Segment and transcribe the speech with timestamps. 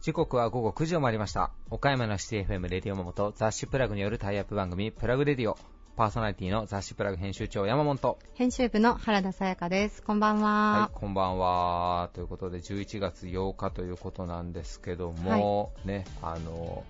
[0.00, 1.50] 時刻は午後9時を回りました。
[1.68, 5.58] 岡山のシティ FM レディオモモと雑誌プラグによるタイアップ番組プラグレディオ。
[5.94, 8.18] パーソナリティの雑誌プラグ編集長山本。
[8.32, 10.02] 編集部の原田さやかです。
[10.02, 10.88] こんばんは。
[10.88, 12.08] はい、こんばんは。
[12.14, 16.82] ということで11月8日ということなんですけども、ね、あの、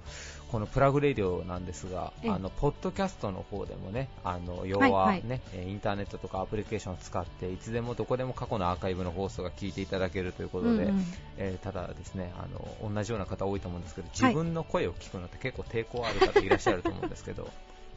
[0.53, 11.05] このプラグレディオなんですが、ええあの、ポッドキャストの方でもね、あの、要はいははいね、えインターネットとかアプリケーションを使って、いつでもどこでも過去のアーカイブの放送が聞いていただけるということで、うんうん
[11.39, 12.47] えーただですね、あ
[12.85, 17.51] の、同じような方多いと思うんですけど、自分の声を聞くのって結構抵抗ある方いらっしゃると思うんですけど、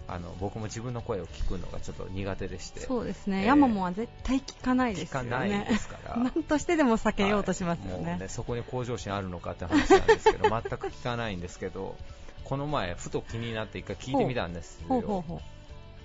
[0.07, 5.29] あの、僕も自分の声を聞くのがちょっと苦手でして、そうですね、えーヤマモンは絶対聞かないですよね。
[5.29, 6.17] 聞かないですから。
[6.21, 8.11] なんとしてでも避けようとしますよね。
[8.11, 11.95] はいね、そこに向上心あるのかって話なんですけど、 全く聞かないんですけど、
[12.43, 14.85] この前、ふと気になって一回聞いてみたんですよ。
[14.89, 15.39] ほうほうほう。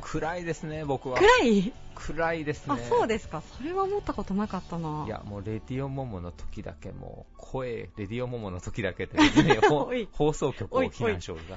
[0.01, 1.19] 暗いですね、僕は。
[1.19, 1.73] 暗い？
[1.95, 2.75] 暗いですね。
[2.75, 3.43] あ、そうですか。
[3.59, 5.05] それは思ったことなかったな。
[5.07, 9.59] いや、もう、レディオモモの時だけ、もう、声、レディオモモの時だけって、 ね、
[10.13, 11.41] 放送局を避難症が。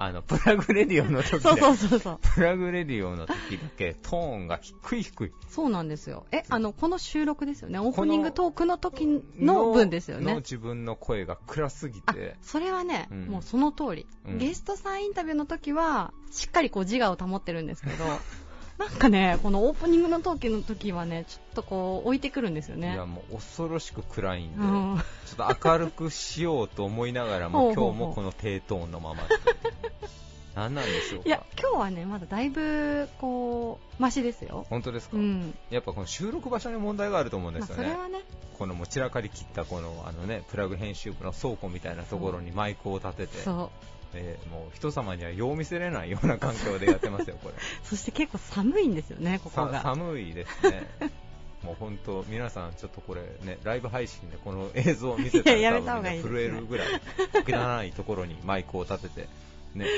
[0.00, 2.18] あの、プラグレディオの時だけ、そうそうそうそう。
[2.34, 5.32] プラグレディオの時だけ、トーンが低い低い。
[5.48, 6.24] そうなんですよ。
[6.30, 7.80] え、あの、この収録ですよね。
[7.80, 10.34] オープニングトークの時の分ですよのね。
[10.36, 18.04] 自分の声が暗すぎあて、、それはね、うんもうその通り、うんゲストさんインタビューの時は、しっかりこう自我を保ってるんですけど、
[18.78, 22.94] なんかね、このオープニングのトークの時はね、ちょっとこう置いてくるんですよね。
[22.94, 29.28] いや、もう恐ろしく暗いんで、うんちょっと明るくしようと思いながらも、今日もこの低トーンのままで。
[30.58, 31.28] 何なんでしょうか？
[31.28, 34.66] いや、今日はね、まだだいぶ、こう、マシですよ。
[34.68, 35.54] 本当ですか、うん。
[35.70, 37.84] やっぱこの収録場所に問題があると思うんでまあ、すよね。
[37.84, 38.20] それはね、
[38.58, 43.70] このもう散らかりきったこのあのね、プラグ編集部の倉庫みたいなところにマイクを立てて、そう。
[44.14, 47.54] えーもう人様にはよう見せれないような環境でやってますよ、これ。
[47.84, 49.82] そして結構寒いんですよね、ここさが。
[49.82, 50.86] 寒いですね。
[51.62, 56.88] もう本当、皆さんちょっとこれね、ライブ配信でこの映像を見せたらね震えるぐらい、
[57.46, 59.28] 汚いところにマイクを立てて、
[59.74, 59.88] ね、1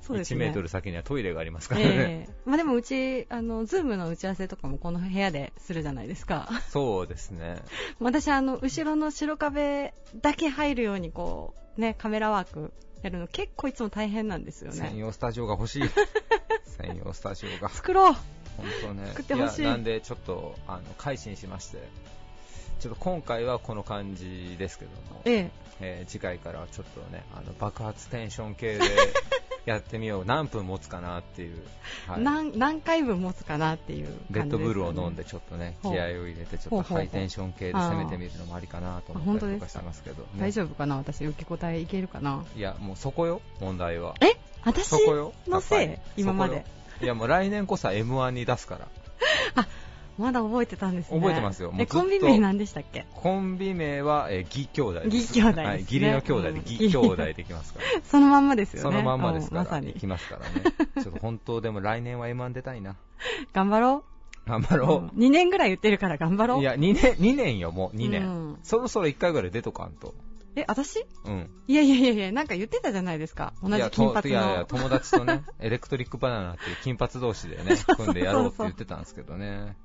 [0.08, 0.46] そうですね。
[0.46, 1.86] メートル先にはトイレがありますからね。
[1.88, 6.48] ええまあでもうち、あの、ズームの打ち合わせとかもこの部屋でするじゃないですか。
[6.70, 7.56] そうですね。
[8.00, 14.98] 私、あの、後ろの白壁だけ入るように、こう、ね、カメラワークやるの結構いつも大変なんですよ専ね。
[14.98, 15.82] 用スタジオが欲しい。
[16.78, 17.68] 専用スタジオが。
[17.68, 18.14] 作ろう
[18.56, 19.06] 本当ね。
[19.08, 21.78] 作ってほしいや、なんでちょっと、あの、改心しまして、
[22.80, 25.50] ちょっと今回はこの感じですけども、ええ。
[25.80, 28.84] えー次回からはちょっとね、あの、爆発テンション系で
[29.66, 30.24] やってみよう。
[30.24, 31.56] 何分持つかなっていう。
[32.06, 35.94] はい何何回分持つかなっていう感じですかね、レッドブルを飲んでちょっとね、気合を
[36.26, 40.96] 入れて、ちょっとハイテンション系で攻めてみるのもありかなと思ったりとかしてますけど、ね、大丈夫かな？
[40.96, 42.44] 私、受け答えいけるかな？
[42.56, 44.14] いや、もうそこよ、問題は。
[44.20, 44.36] え？
[44.64, 44.92] 私。
[45.48, 45.84] のせ
[46.16, 46.20] い？
[46.20, 46.64] 今まで。
[47.02, 48.88] いや、もう来年こそは M1 に出すから。
[50.18, 51.18] まだ覚えてたんですね。
[51.18, 53.06] 覚えてますよえ、コンビ名何でしたっけ？
[53.14, 55.04] コンビ名は、えー、義兄弟。
[55.04, 57.86] 義兄弟ですねはい、義理の兄弟でうん義兄弟できますから。
[58.04, 58.90] そのまんまですよね。
[58.90, 59.94] そのまんまですかまさにい。
[59.94, 60.74] きますからね。
[61.02, 62.96] ちょっと本当でも来年は M1 出たいな。
[63.52, 64.04] 頑張ろ
[64.46, 64.50] う。
[64.50, 66.58] 頑張ろうん2年ぐらい言ってるから頑張ろう。
[66.58, 66.60] う。
[66.62, 68.26] いや、2年、2年よ、もう2年。
[68.26, 70.14] うんそろそろ1回ぐらい出とかんと。
[70.58, 71.06] え、私？
[71.24, 71.50] うん。
[71.66, 73.52] いやいやいやいや、なんか言ってたじゃないですか。
[73.62, 74.64] 同じ金髪といやいや、の。
[74.66, 79.76] 友達とね、 エレクトリックバナナっていう金髪同士でね、組んでやろうって言ってたんですけどね。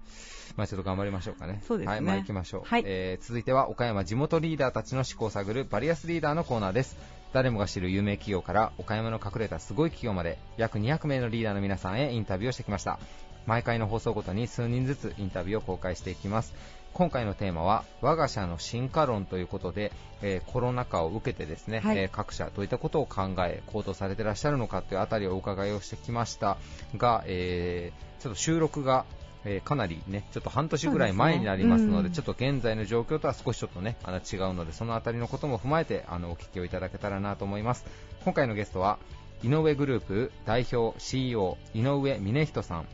[0.56, 1.64] まあちょっと頑張りましょうかね。
[1.68, 2.62] そうですねはい、まあ行きましょう。
[2.66, 6.98] はいえー続いては岡山地元リーダーたちの思考を探るバリアスリーダーのコーナーです。
[7.34, 13.00] 誰もが知る有名企業から岡山の隠れたすごい企業まで約200名のリーダーの皆さんへインタビューをしてきました。
[13.46, 16.54] 毎回の放送ごとに数人ずつインタビューを公開していきます。
[16.94, 21.98] 今回のテーマは我が社の進化論ということで、えーコロナ禍を受けてですね、はい。
[21.98, 26.58] えー各社どういったことを考え行動されてらっしゃるのかというあたりをお伺いをしてきました。
[26.98, 29.06] が、えーちょっと収録が
[29.46, 32.08] えーかなりね、ちょっと半年ぐらい前になりますので、ね。
[32.08, 32.14] うん。
[32.14, 37.86] ちょっと現在の状況とは少しちょっとね、あの違うので、そのあたりのことも踏まえて、あの、お聞きをいただけたらなと思います。
[38.24, 39.00] 今回のゲストは、
[39.44, 42.86] 井上グループ代表 CEO、井上峰人さん、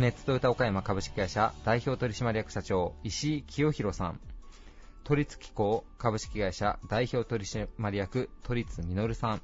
[0.00, 4.20] ネッツトヨタ岡山株式会社代表取締役社長、石井清弘さん、
[5.04, 9.42] 都立機構株式会社代表取締役、都立実さん、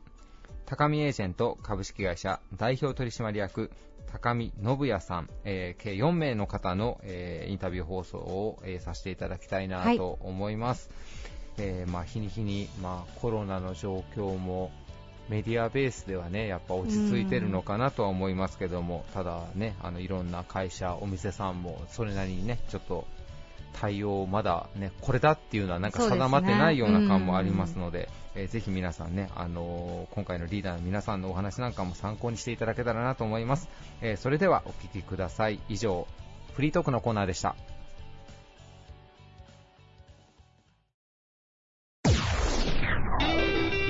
[0.65, 3.71] 高見エージェント株式会社代表取締役
[4.11, 10.89] 高見信也さん、えー計4名の方の、えーインタビュー放送を、えーさせていただきたいなはいと思います。
[11.59, 14.71] えーまあ、日に日に、まあ、コロナの状況も
[15.29, 23.07] メディアベースではねやっぱ落ち着いてるのかなとは思いますけども、ただねあのいろんな会社、お店さんもそれなりにねちょっと
[23.81, 33.69] 対応、まだね、これだっていうのはなんか定まってないような感もありますので、えーぜひ皆さんね、あのー今回のリーダーの皆さんのお話なんかも参考にしていただけたらなと思います。
[34.01, 35.61] えーそれではお聞きください。
[35.69, 36.07] 以上、
[36.55, 37.57] フリートークのコーナーでした。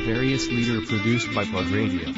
[0.07, 2.15] Various leader produced by Plug Radio.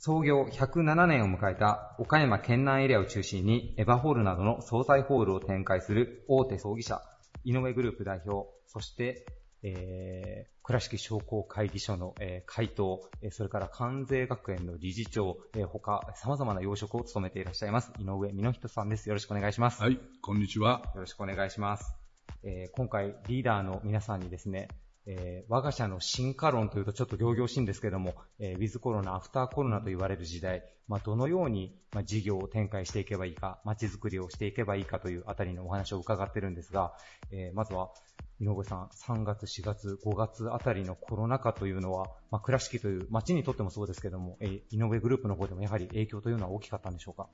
[0.00, 7.00] 創業107年を迎えた岡山県南エリアを中心にエヴァホールなどの総菜ホールを展開する大手葬儀社、
[7.44, 9.24] 井上グループ代表、そして、
[9.62, 19.08] えー、倉敷商工会議所の、えー、会頭、えーそれから関税学園の理事長、えー、他、様々な要職を務めていらっしゃいます、井上美濃人さんです。
[19.08, 19.80] よろしくお願いします。
[19.80, 20.82] はい、こんにちは。
[20.96, 22.05] よろしくお願いします。
[22.48, 24.68] えー今回、リーダーの皆さんにですね、
[25.04, 36.92] えー我が社の進化論というとちょっと行々しいんですけども、えーウィズコロナ、アフターコロナと言われる時代、まあ、どのように、まあ、事業を展開していけばいいか、街づくりをしていけばいいかというあたりのお話を伺ってるんですが、
[37.32, 37.90] えーまずは、
[38.38, 47.28] 井上さん、3月、4月、5月あたりのコロナ禍というのは、まあ、倉敷という街にとってもそうですけども、えー井上グループの方でもやはり影響というのは大きかったんでしょうか？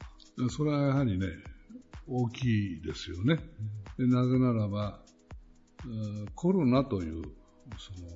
[0.49, 1.27] それはやはりね、
[2.07, 3.37] 大きいですよね。
[3.99, 5.01] でなぜならば、
[5.87, 7.23] うんコロナという、
[7.79, 8.09] その、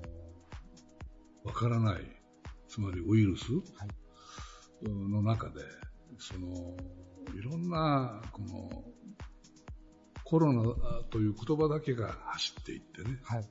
[1.44, 2.02] わからない、
[2.68, 3.52] つまりウイルス
[4.82, 5.62] うんの中で、
[6.18, 6.76] その、
[7.34, 8.84] いろんな、この、
[10.24, 10.62] コロナ
[11.10, 13.18] という言葉だけが走っていってね。
[13.22, 13.48] はい。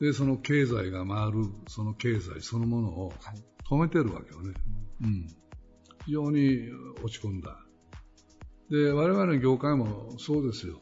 [0.00, 3.44] で、その経済が回る、その経済そのものをはい。
[3.68, 4.54] 止めてるわけよね。
[5.02, 5.26] うん。
[6.06, 6.70] 非常に
[7.04, 7.58] 落ち込んだ。
[8.70, 10.78] で、我々の業界もそうですよ。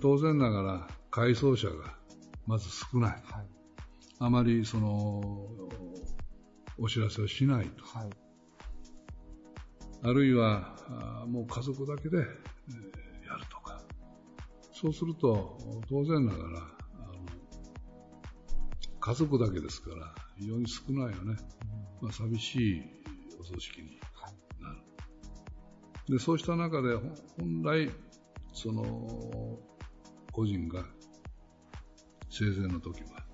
[0.00, 1.96] 当然ながら、改装者が
[2.46, 3.10] まず少ない。
[3.10, 3.22] はい。
[4.18, 5.48] あまりその、
[6.78, 7.84] お知らせをしないと。
[7.84, 8.10] はい。
[10.02, 10.76] あるいは、
[11.22, 12.24] あもう家族だけで、えー
[13.26, 13.80] やるとか。
[14.72, 15.58] そうすると、
[15.88, 17.14] 当然ながら、あの
[19.00, 21.36] 家族だけですから、非常に少ないよね。
[22.02, 22.82] まあ、寂しい
[23.40, 23.98] お葬式に。
[26.08, 27.02] で、そうした中で、ほ
[27.38, 27.90] 本来、
[28.52, 29.58] その、
[30.32, 30.84] 個人が
[32.28, 33.24] 生前の時は、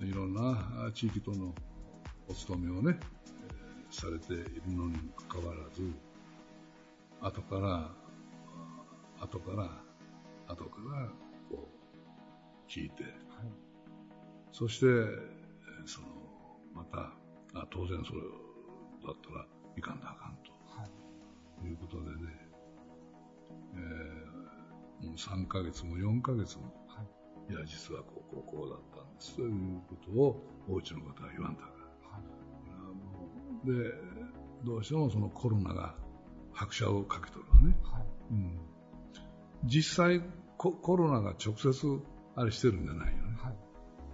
[0.00, 1.54] いろんなあ地域との
[2.28, 5.82] お勤めをね、えーされているのにもかかわらず、
[7.20, 7.92] 後から、
[9.20, 9.70] あ後から、
[10.48, 11.08] 後から、
[11.48, 11.68] こ
[12.66, 13.04] う、聞いて、
[14.50, 16.06] そして、えーその、
[16.74, 17.12] また、
[17.60, 18.20] あ当然それ
[19.06, 19.46] だったら
[19.76, 20.53] いかんだあかんと、
[21.66, 22.14] いうことでね、
[23.74, 24.34] えー
[25.04, 26.64] もう3ヶ月も4ヶ月も、
[27.50, 31.74] い、や、実はこう、こう、こうだったんですということを、お家の方は言わんだから。
[32.14, 33.92] あので、
[34.64, 35.94] どうしてもそのコロナが
[36.52, 37.76] 拍車をかけとるわね。
[38.30, 38.58] うん、
[39.64, 40.22] 実際
[40.56, 42.00] コ、コロナが直接
[42.34, 43.34] あれしてるんじゃないよね。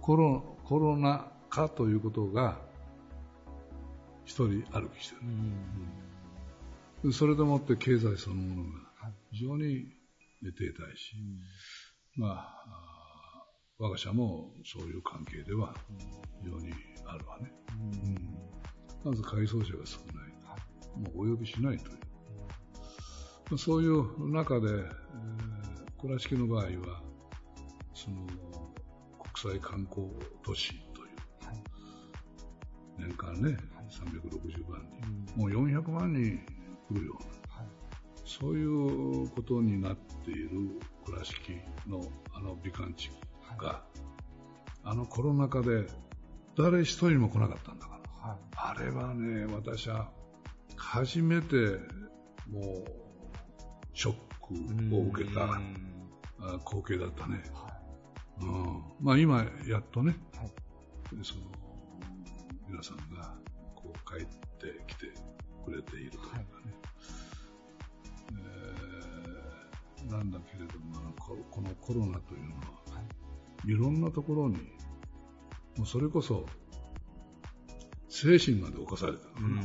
[0.01, 2.59] コロコロナ禍ということが
[4.25, 5.21] 一人歩きしてる。
[5.21, 5.27] で
[7.11, 8.77] それでもって経済そのものが
[9.31, 9.87] 非常に
[10.41, 11.15] 停滞し、
[12.15, 13.47] まあ、
[13.79, 15.75] 我が社もそういう関係では
[16.43, 16.71] 非常に
[17.05, 17.51] あるわね。
[18.05, 18.37] うん。
[19.03, 20.31] まず改装者が少ない。
[20.99, 21.97] もうお呼びしないという。
[23.49, 25.11] まあそういう中で、えー
[26.01, 26.71] 倉敷の場合は、
[27.93, 28.25] その、
[29.35, 30.07] 国際観光
[30.43, 31.09] 都市という、
[32.97, 33.55] 年間ね、
[33.87, 34.81] 360万
[35.35, 36.43] 人、もう400万人
[36.93, 37.17] 来るよ。
[37.19, 37.65] うな、
[38.25, 40.49] そういうことになっている
[41.05, 41.53] 倉敷
[41.87, 43.83] のあの美観地区が、
[44.83, 45.87] あのコロナ禍で
[46.57, 48.37] 誰一人も来なかったんだから。
[48.53, 50.11] あれはね、私は
[50.75, 51.55] 初めて
[52.49, 52.85] もう
[53.93, 54.15] ショッ
[54.89, 55.59] クを受けた
[56.39, 57.41] あ光景だったね。
[58.41, 60.15] うん、まあ今やっとね、
[61.23, 61.41] その
[62.67, 63.33] 皆さんが
[63.75, 65.07] こう帰ってきて
[65.65, 66.37] くれているというか。
[66.37, 66.60] ね。
[66.60, 66.60] え
[70.09, 72.61] なんだけれどもこ、このコロナというのは、
[73.65, 74.57] い、ろんなところに、
[75.77, 76.45] もうそれこそ
[78.09, 79.25] 精神まで侵された。
[79.27, 79.61] のかな。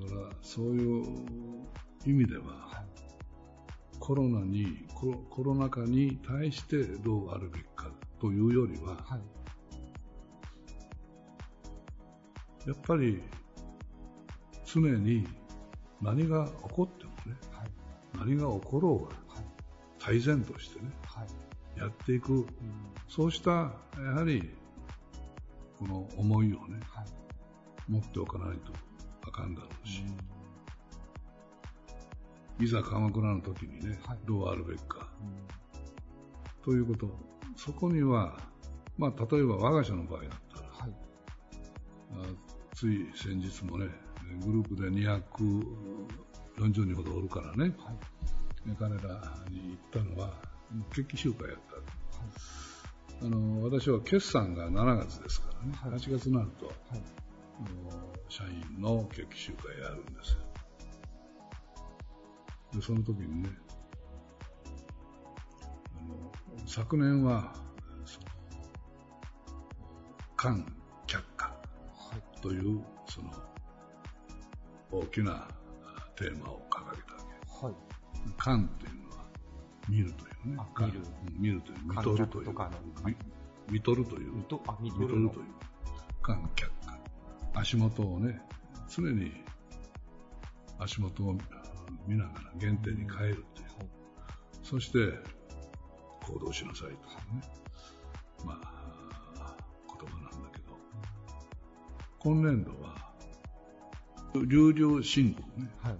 [0.00, 1.04] だからそういう
[2.06, 2.84] 意味では、
[3.98, 9.18] コロナにコロ、コロナ禍に対してどうあるべきかというよりは、
[12.66, 13.22] やっぱり
[14.64, 15.26] 常に
[16.00, 17.07] 何が起こって
[18.18, 19.16] 何が起ころうが、
[19.98, 20.90] 大前としてね、
[21.76, 22.46] やっていく、
[23.08, 23.72] そうしたや
[24.16, 24.50] はり
[25.78, 26.80] この思いをね、
[27.88, 28.72] 持っておかないと
[29.22, 30.02] あかんだろうし、
[32.60, 34.18] いざ鎌倉の時にね、はい。
[34.26, 35.08] どうあるべきか。
[35.22, 36.64] うん。
[36.64, 37.08] ということ。
[37.56, 38.36] そこには、
[38.96, 40.94] まあ、例えば我が社の場合だったら、はい。
[42.12, 42.24] あ
[42.74, 43.86] つい先日もね、
[44.44, 44.90] グループで
[46.58, 48.76] 240人ほどおるからね、はい。
[48.78, 48.98] 彼ら
[49.48, 50.32] に行ったのは、
[50.90, 51.78] 決起集会やった。
[53.20, 56.74] あの私は決算が7月ですからね、はい8月になると、はい。
[58.28, 60.38] 社員の決起集会やるんですよ。
[62.74, 63.50] で、その時にね、
[65.96, 66.32] あの
[66.66, 67.54] 昨年は、
[68.04, 68.26] その、
[70.36, 70.64] 官
[71.06, 71.54] 却下は
[72.16, 72.40] い。
[72.40, 73.32] という、その、
[74.90, 75.57] 大きなあ
[76.18, 77.20] テーマを掲げたわ
[77.60, 77.66] け。
[77.66, 77.74] はい。
[78.36, 79.24] 官というのは、
[79.88, 82.54] 見るというね見るうん見るという、見とるという
[83.70, 84.32] 見とるという。
[84.32, 85.46] 見と、あ、見見ととるという。
[86.20, 86.98] 観客下。
[87.54, 88.42] 足元をね、
[88.88, 89.32] 常に
[90.78, 91.36] 足元を
[92.06, 93.68] 見ながら原点に変えるという。
[94.64, 94.98] そして、
[96.26, 96.98] 行動しなさいというね。
[98.44, 99.56] まあ、
[99.86, 100.76] 言葉なんだけど、
[102.18, 103.07] 今年度は、
[104.34, 105.70] 流々申告ね。
[105.82, 105.96] はい。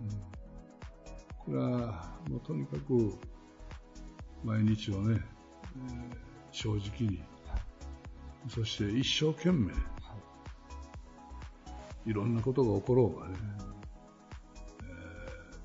[1.45, 3.19] これは、もうとにかく、
[4.45, 5.21] 毎日をね、
[5.77, 7.23] えー正直に、
[8.49, 9.73] そして一生懸命、
[12.07, 13.35] いろんなことが起ころうがね、
[14.81, 14.85] え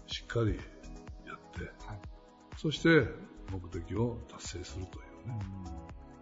[0.07, 0.55] ーしっかり
[1.25, 1.99] やって、はい。
[2.57, 3.07] そして
[3.51, 5.39] 目的を達成するというね。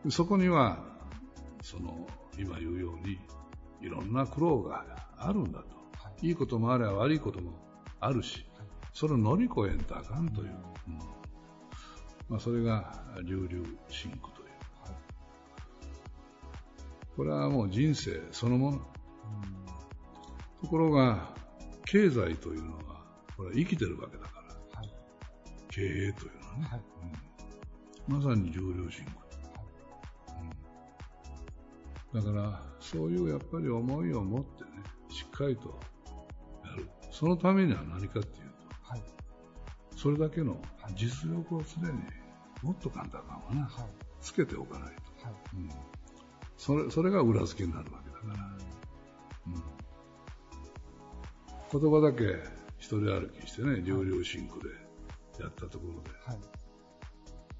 [0.05, 0.83] でそこには、
[1.61, 2.07] その、
[2.37, 3.19] 今言うように、
[3.81, 4.85] いろんな苦労が
[5.17, 5.80] あるんだと。
[6.21, 7.53] はいいいこともあれば悪いことも
[7.99, 8.45] あるし、
[8.93, 10.47] それを乗り越えんとあかんという。
[10.47, 11.21] うん
[12.29, 14.47] まあ、それが、流々進行という。
[17.17, 18.79] これはもう人生そのもの。
[20.61, 21.35] ところが、
[21.85, 23.03] 経済というのは、
[23.35, 24.41] これは生きてるわけだか
[24.73, 24.89] ら、はい。
[25.69, 26.79] 経営というのはね、はい。
[28.07, 29.11] うんまさに重量進行。
[32.13, 34.69] うんだから、そういうやっぱり思いを持ってね、
[35.09, 35.90] しっかりと。
[37.11, 38.49] そのためには何かっていう
[38.83, 39.03] と、はい。
[39.95, 40.59] それだけの
[40.95, 41.99] 実力を常に
[42.63, 43.85] もっと簡単なのかな、はい。
[44.21, 45.27] つけておかないと。
[45.27, 45.35] はい。
[45.55, 45.69] うん
[46.57, 48.47] それそれが裏付けになるわけだから、
[49.47, 49.63] うん
[51.71, 52.35] 言葉だけ
[52.77, 54.69] 一人歩きしてね、両両シンクで
[55.41, 56.39] やったところで、はい。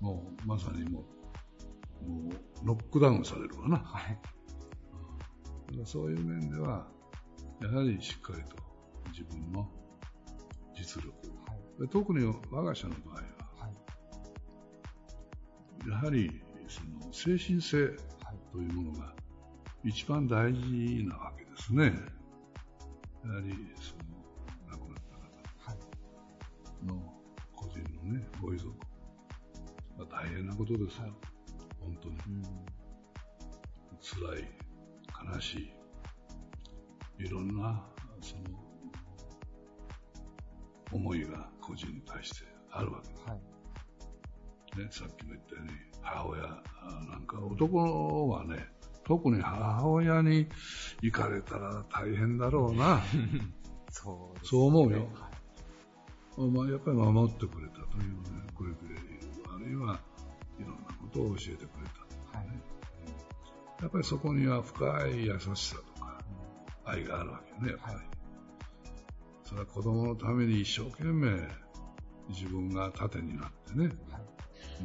[0.02, 1.06] もうまさにも
[2.02, 3.78] う、もうノックダウンされるわな。
[3.78, 4.20] はい。
[5.70, 6.88] だからそういう面では、
[7.62, 8.58] やはりしっかりと
[9.12, 9.68] 自分の
[10.76, 11.16] 実力、
[11.48, 11.82] はい。
[11.82, 13.22] で特に我が社の場合は、
[13.60, 13.70] は
[15.86, 15.90] い。
[15.90, 17.98] やはりその精神性はい。
[18.52, 19.14] というものが
[19.84, 21.86] 一番大事なわけですね。
[23.24, 24.04] やはりその
[24.70, 24.98] 亡くなっ
[25.66, 25.80] たはい。
[26.86, 27.14] 方の
[27.56, 28.74] 個人のね、ご遺族、
[29.98, 31.14] まあ大変なことですよ。
[31.80, 32.16] 本当に。
[32.16, 32.44] うん。
[34.02, 34.50] 辛い、
[35.34, 35.60] 悲し
[37.20, 37.86] い、いろんな、
[38.20, 38.44] その、
[40.92, 43.42] 思いが個人に対してあるわけはい。
[44.78, 44.88] ね。
[44.92, 45.72] さっきも言ったように、
[46.02, 46.42] 母親
[47.10, 48.68] なんか、男はね、
[49.04, 50.48] 特に母親に
[51.02, 53.02] 行かれたら大変だろうな。
[53.90, 55.30] そうですねそう思うよは
[56.46, 56.50] い。
[56.50, 58.96] まあ、やっぱり守ってくれたというね、くれている。
[59.54, 60.00] あるいは、
[60.58, 61.88] いろんなことを教えてくれ
[62.32, 62.38] た。
[62.38, 62.48] はい。
[63.82, 66.24] やっぱりそこには深い優しさとか、
[66.86, 67.96] 愛があるわけね、やっぱり。
[67.96, 68.11] はい
[69.52, 71.30] それは子供のために一生懸命
[72.30, 73.94] 自分が盾になってね、はい。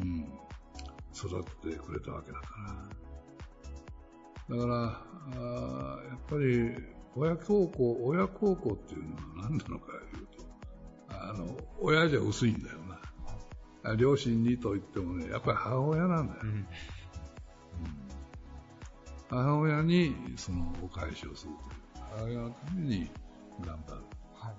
[0.01, 0.29] うん、
[1.15, 2.49] 育ってくれたわけだか
[4.49, 4.57] ら。
[4.57, 4.75] だから、
[5.37, 6.75] あーやっぱり
[7.15, 10.45] 親孝行、親孝行っていうのは何なのかいうと、
[11.11, 13.01] あの、親じゃ薄いんだよな。
[13.89, 16.41] あ両親にと言ってもね、やっぱり母親なんだよ。
[16.43, 16.67] うん。
[19.31, 21.53] 母親にそのお返しをする
[21.95, 22.05] という。
[22.19, 23.09] 母親のために
[23.65, 24.16] 頑張る。
[24.47, 24.55] はい。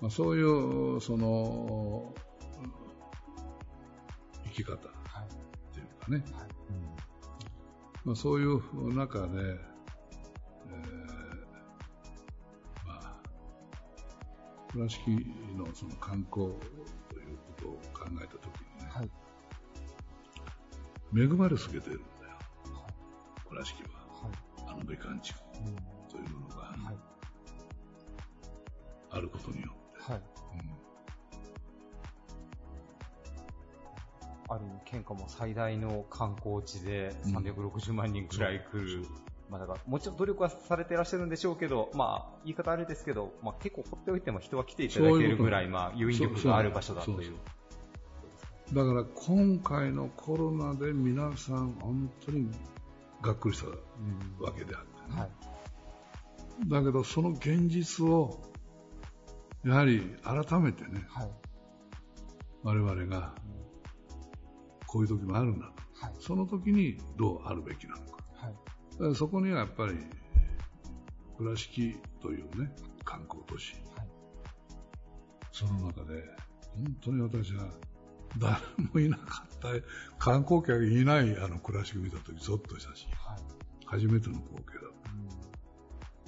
[0.00, 2.14] まあ、そういう、その、
[4.44, 4.78] 生き方っ
[5.08, 5.28] はい。
[5.74, 6.48] ていうかね、はい。
[8.04, 9.56] まあ、そういう中で、えー
[12.86, 13.22] まあ、
[14.72, 15.10] 倉敷
[15.56, 16.48] のその観光
[17.08, 19.10] ということを考えたときにね、はい。
[21.16, 22.36] 恵まれすぎてるんだよ、
[23.48, 23.88] 倉敷は。
[24.22, 24.32] はい。
[24.66, 25.93] あの美観地区うん。
[26.14, 26.96] というものがはい。
[29.10, 30.12] あることによって。
[30.12, 30.20] はい。
[30.20, 30.24] うん
[34.46, 39.06] ある意味、県下も最大の観光地で360万人くらい来る
[39.50, 47.34] まあ、だからもちろん努力はされていらっしゃるんでしょうけど、まあ、言い方あれですけど、まあ、結構放っておいても人は来ていただけるぐらい、まあ、誘引力がある場所だという。
[48.72, 52.50] だから今回のコロナで皆さん本当に
[53.22, 53.68] がっくりした
[54.42, 55.30] わけであって、ねはい、
[56.66, 58.40] だけどその現実を
[59.64, 61.30] やはり改めてね、はい、
[62.62, 63.34] 我々が
[64.86, 68.18] こういう時もあるんだと、はい、その時にどうあるべきなのか、
[69.00, 69.94] はい、そこにはやっぱり
[71.36, 72.70] 倉敷というね
[73.04, 73.74] 観光都市、
[75.52, 76.22] その中で
[76.74, 77.68] 本当に私は
[78.38, 78.56] 誰
[78.92, 79.68] もいなかった。
[80.18, 83.06] 観光客いないあの倉敷見た時ゾッとしたし、
[83.86, 85.10] 初めての光景だった、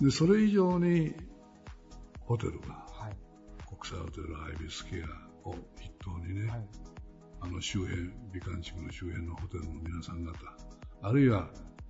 [0.01, 1.15] でそれ以上に
[2.21, 2.87] ホテルが、
[3.67, 6.51] 国際ホテルアイビスケアを筆頭にね、
[7.41, 10.33] あの周辺、美観地区の周辺のホテルの皆さん方、
[11.03, 11.49] あるいは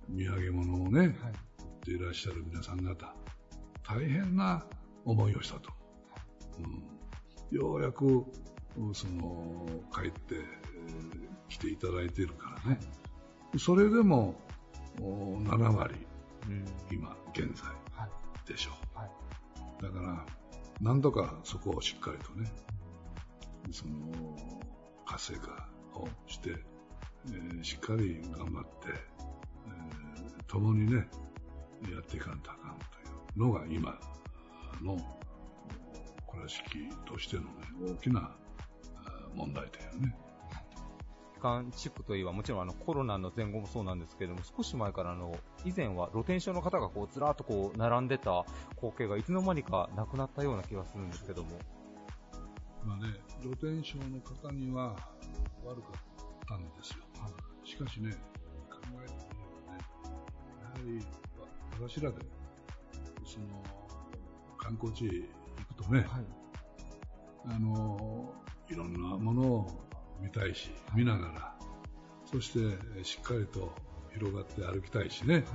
[0.09, 1.15] 土産物をね、はい、売っ
[1.81, 3.13] ていらっしゃる皆さん方、
[3.83, 4.65] 大変な
[5.05, 5.71] 思いをしたと。
[6.59, 8.25] うん、ようやく、
[8.93, 12.79] その、帰って、えー、来ていただいているからね。
[13.57, 14.35] それでも、
[14.99, 15.95] 7割、
[16.47, 17.71] うん、今、現在、
[18.47, 18.99] でしょう。
[18.99, 20.25] はい、だから、
[20.81, 22.51] なんとかそこをしっかりとね、
[23.71, 23.95] その、
[25.05, 26.55] 活性化をして、
[27.27, 31.07] えー、しっかり頑張って、えー、共にね、
[31.91, 33.99] やっていかんとあかんというのが今
[34.81, 34.97] の
[36.29, 37.49] 倉敷としてのね、
[37.81, 38.35] 大きな
[39.35, 40.26] 問題点よね。
[41.37, 51.49] 間地区といえばもちろんあのコロナの前後もそうなんですけれども少し前からあの以前は露天商の方がこうずらっとこう並んでた光景がいつの間にかなくなったような気がするんですけども
[52.87, 54.95] まあね、露天商の方には
[55.65, 55.93] 悪かっ
[56.47, 57.03] たんですよ。
[57.19, 58.11] はい、しかしね、
[58.69, 59.79] 考えてみればね、
[60.61, 61.05] やはり
[61.81, 62.23] 私らでも、
[63.25, 63.45] その、
[64.57, 66.25] 観光地へ行くとね、はい、
[67.47, 68.33] あの、
[68.69, 69.86] いろんなものを
[70.21, 71.55] 見たいし、見ながら、
[72.25, 73.73] そしてしっかりと
[74.13, 75.45] 広がって歩きたいしね、はい、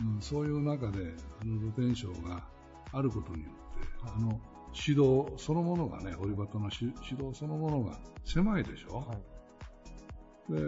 [0.00, 2.46] うん、そういう中で、あの露天商が
[2.92, 4.40] あることによって、あの、
[4.74, 6.70] 指導そのものがね、堀端の
[7.08, 8.98] 指導そのものが狭いでしょ。
[8.98, 9.14] は
[10.50, 10.60] い、で、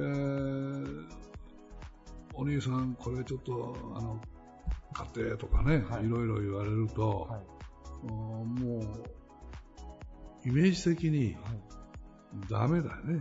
[2.35, 4.21] お兄さん、これちょっと、あの、
[5.15, 8.81] 家庭とかね、はい、いろいろ言われると、はい、も
[10.45, 11.37] う、イメージ的に、
[12.49, 13.21] ダメだよね。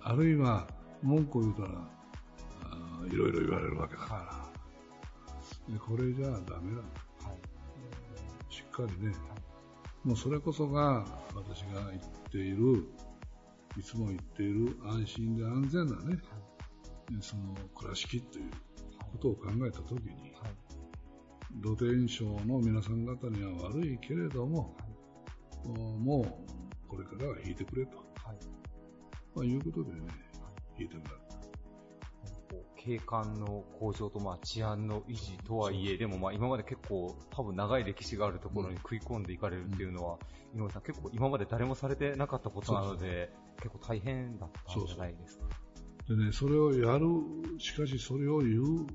[0.00, 0.66] あるいは、
[1.02, 1.68] 文句を言うたら、
[3.06, 4.14] いろいろ言われるわけだか
[5.68, 5.74] ら。
[5.74, 6.82] でこれじゃダメだ。
[8.50, 9.14] しっかりね、
[10.04, 12.86] もうそれこそが私が言っている、
[13.76, 16.18] いつも言っている安心で安全なね、はい、
[17.20, 18.50] その倉敷という
[19.12, 24.76] ことを考えたときに、はい、露天商の皆さん方には悪いけれども、
[25.64, 28.03] はい、もうこれからは引いてくれと、はい
[29.34, 30.00] まあ、いうことでね、
[30.78, 31.34] 引いてもらった。
[32.76, 40.18] 景観の向上とまあ治安の維持とはいえ、でもまあ今まで結構多分長い歴史があるところに食い込んでいかれるっていうのは、
[40.54, 45.46] 井上さん結構今まで誰もされてなかったことなので、結構大変だったんじゃないですか。
[46.08, 47.06] でね、それをやる、
[47.58, 48.86] しかしそれを言う、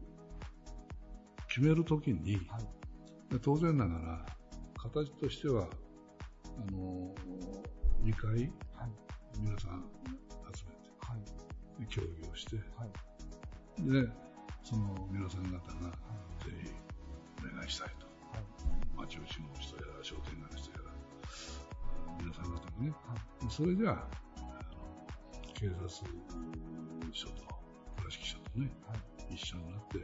[1.48, 4.26] 決めるときに、はい、当然ながら、
[4.78, 5.68] 形としては、
[6.46, 7.16] あの
[8.04, 8.54] 2回、はい、
[9.40, 9.86] 皆さん
[10.54, 13.10] 集めて、はい、協議をして、はい
[13.82, 14.08] で、
[14.64, 15.92] その皆さん方が
[16.44, 16.70] ぜひ
[17.40, 18.08] お願いしたいと。
[18.98, 20.94] 町内の人やら商店街の人やら、
[22.20, 22.94] 皆さん方がね、
[23.50, 24.06] それでは、
[25.54, 26.04] 警察署
[27.28, 27.34] と
[27.98, 28.70] 倉敷署とね、
[29.30, 30.02] 一緒になってい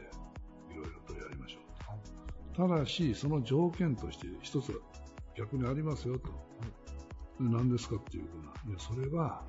[0.74, 2.68] ろいろとやりましょうと。
[2.68, 4.80] ただし、その条件として一つ
[5.36, 6.45] 逆にありますよと。
[7.38, 8.30] 何ですかっていうか
[8.68, 9.42] いや、それは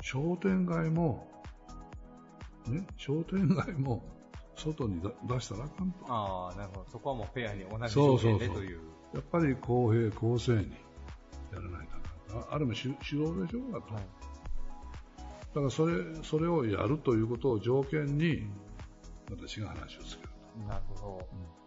[0.00, 1.26] 商店街も
[2.68, 4.02] ね、商店街も
[4.56, 6.04] 外に出したらあかんと。
[6.08, 6.86] ああ、なるほど。
[6.90, 8.80] そこはもうフェアに同じ条件でという。
[9.14, 10.72] やっぱり公平、公正に
[11.52, 11.88] やらない
[12.28, 12.54] とあ。
[12.54, 13.94] ある意味指導でしょうかと。
[13.94, 18.46] はい、だからそれ、それをやるということを条件に、
[19.30, 20.28] 私が話をつける
[20.62, 20.68] と。
[20.68, 21.28] なるほど。
[21.32, 21.65] うん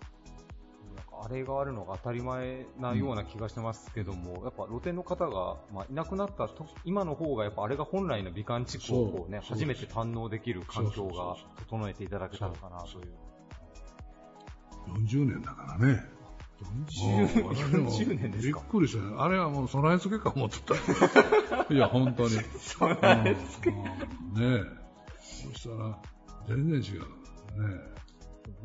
[1.24, 11.36] あれがあるのが当たり前なような気がしてますけども、うん、やっぱ露店の方が、まあ、いなくなったと今の方がやっぱあれが本来の美観地区をこう、ね、初めて堪能できる環境が
[11.68, 13.14] 整えていただけたのかなという。
[14.88, 16.04] 40年だからね。
[16.88, 18.32] 40, 40年？
[18.32, 18.60] ですか？
[18.60, 19.16] びっくりしたね。
[19.18, 20.76] あれはもう備え付けか思ってた。
[21.74, 22.30] いや、本当に。
[22.30, 23.92] 備え付け、うん、ね
[24.40, 24.80] え。
[25.54, 25.98] そしたら、
[26.48, 27.02] 全然違う。
[27.02, 27.99] ね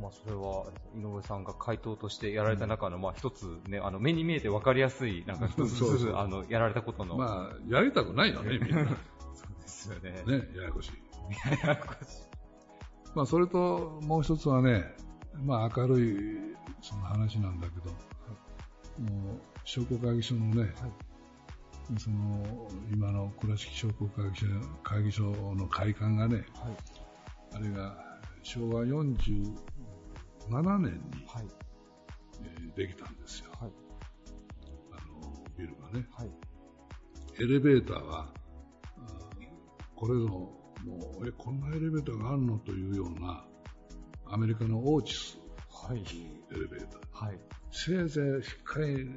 [0.01, 0.67] まあ、それは、
[0.97, 7.17] 井上さんが回答としてやられた中の、まあ、一つね、あの、目に見えて分かりやすい、なんか一つずつ、あの、やられたことの。
[7.17, 8.85] まあ、やりたくないよね、 みんな。
[8.85, 8.97] ね、
[9.35, 10.49] そうですよね。
[10.57, 10.93] ややこしい。
[11.65, 12.35] ややこしい。
[13.15, 14.85] まあ、それと、もう一つはね、
[15.45, 17.91] まあ、明るい、その話なんだけど、
[19.11, 20.73] もう、商工会議所のね、
[21.99, 24.47] その、今の倉敷商工会議所
[24.83, 26.45] 会議所の会館がね、はい。
[27.55, 27.95] あれが
[28.43, 28.85] 昭和
[30.51, 31.47] 47年に、はい。
[32.43, 33.51] えーできたんですよ。
[33.61, 33.73] はい。
[34.93, 36.07] あの、ビルがね。
[36.13, 36.31] はい。
[37.41, 38.29] エレベーターは、
[39.97, 40.53] これぞ、も
[41.21, 43.45] う、え、こんなエレベーターがあるのというような、
[44.27, 45.39] アメリカのオーチス
[45.71, 45.99] はい。
[45.99, 47.27] エレベーター。
[47.27, 47.39] はい。
[47.71, 49.11] せいぜいしっかり、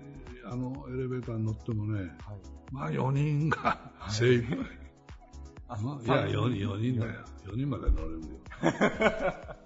[0.45, 2.11] あのエレベーターに乗ってもね、はい。
[2.71, 4.57] まあ4人が精一杯。
[5.69, 7.11] あまあいや、4, 4人だよ。
[7.45, 8.27] 4人まで乗れるよ。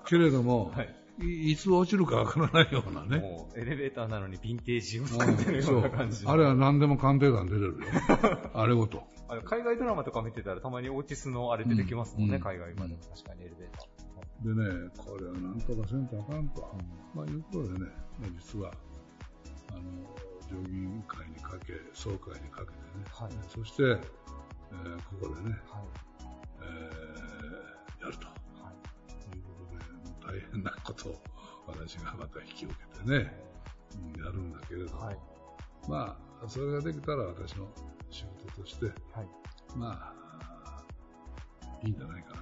[0.05, 1.00] けれども、はい。
[1.21, 3.17] い、いつ落ちるかわからないようなね。
[3.17, 6.25] もう、エレベーターなのにヴィンテージをあ作ってるような感じ。
[6.25, 7.77] あれは何でも鑑定団出れるよ。
[8.53, 9.03] あれごと。
[9.45, 14.55] 海外ドラマとか見てたらたまにオーティスのあれ出てきますもんね、うん海外までもうん確かにエレベーター。
[14.55, 16.75] でね、これはなんとかせんとあかんと。
[17.13, 17.79] まあ、いうことでね、
[18.19, 18.71] まあ、実は、
[19.69, 19.81] あの、
[20.49, 23.99] 上議員会にかけ、総会にかけてね、はいそして、えー
[25.19, 25.83] ここでね、はい。
[26.63, 28.40] えーやると
[30.31, 31.21] 大変なことを
[31.67, 33.33] 私がまた引き受けてね、
[34.15, 35.17] うんやるんだけれど、はい。
[35.89, 37.67] まあ、それができたら私の
[38.09, 38.95] 仕事として、はい。
[39.75, 40.83] まあ、
[41.83, 42.41] いいんじゃないかな。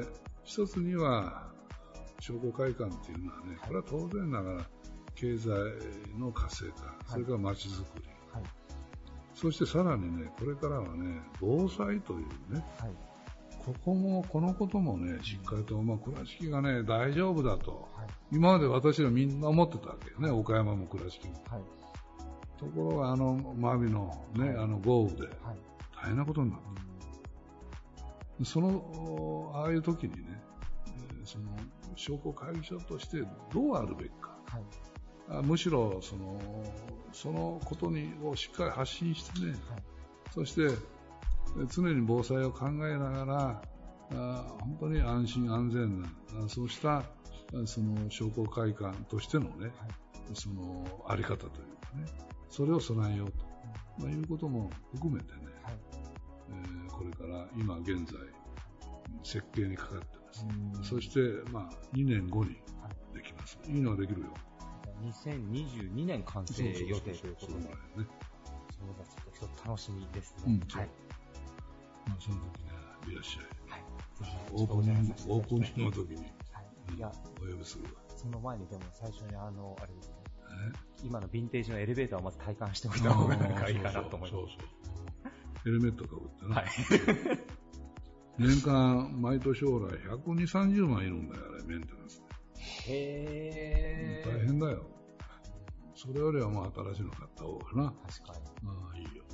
[0.00, 0.06] で、
[0.44, 1.50] 一つには、
[2.20, 4.70] 商工会館っていうのはね、これは当然ながら、
[5.16, 5.48] 経済
[6.18, 8.42] の活性化、それから街づくり、はい。
[9.34, 13.11] そしてさらにね、これからはね、防災というね、はい。
[13.64, 18.08] ここも、このこともね、しっかりと、まあ、倉敷がね、大丈夫だと、はい。
[18.32, 21.34] 今まで私らみんな思ってたわけよね、岡山も倉敷も。
[21.48, 21.62] はい。
[22.58, 25.32] ところが、あの、真備のね、はいあの豪雨ではい。
[25.94, 26.60] 大変なことになっ
[28.38, 28.44] た。
[28.44, 30.42] その、ああいう時にね、
[31.12, 31.44] えーその、
[31.94, 33.22] 商工会議所として
[33.52, 34.36] どうあるべきか。
[35.28, 36.40] はむしろ、その、
[37.12, 39.82] そのことに、をしっかり発信してね、はい。
[40.34, 40.91] そして、えー
[41.68, 43.62] 常に防災を考えながら、
[44.14, 46.08] あ本当に安心安全な、
[46.44, 47.04] あそうした、あ
[47.66, 49.72] その商工会館としてのね、
[50.34, 51.60] そのあり方というか
[51.96, 52.06] ね、
[52.48, 53.44] それを備えようと、
[53.98, 55.74] まあ、いうことも含めてね、はい。
[56.50, 58.16] えーこれから今現在、
[59.24, 60.46] 設計にかかってます。
[60.76, 62.50] うんそして、まあ、2年後に
[63.12, 63.58] できます。
[63.66, 64.26] いいのはできるよ。
[65.02, 70.44] 2022年完成予定ということで、そうだちょっと楽しみですね。
[70.46, 70.88] うんはい。
[72.06, 72.70] まあ、その時ね、
[73.12, 73.44] いらっしゃい。
[73.70, 73.84] はい。
[74.52, 76.66] オープニング、オープニングの時に、はい。
[76.88, 77.90] うんいや、お呼びするわ。
[78.16, 84.42] その前にでも最初にあの、あれですね、ね今のヴィンテージのエレベーターをまず体感しておいた方がなんかいいかなと思います。
[84.42, 84.82] そうそう。
[85.64, 86.54] ヘルメットかぶってね。
[86.54, 86.66] はい。
[88.38, 92.22] 年間、毎年将来、120、30万いるんだよ、あれ、メンテナンス
[92.88, 94.30] へで。
[94.30, 94.86] 大変だよ。
[95.94, 97.94] それよりはまあ新しいの買った方がな。
[98.08, 98.68] 確かに。
[98.68, 99.24] ああ、いいよ。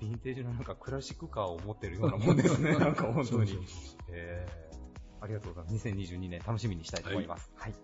[0.00, 2.76] ヴィンテージのなんかクラシックカーを持ってるようなもんですね。
[2.78, 3.26] なんか本当に。
[3.26, 4.66] そうそうそうへー
[5.20, 5.88] ありがとうございます。
[5.88, 7.50] 2022年楽しみにしたいと思います。
[7.56, 7.74] はい。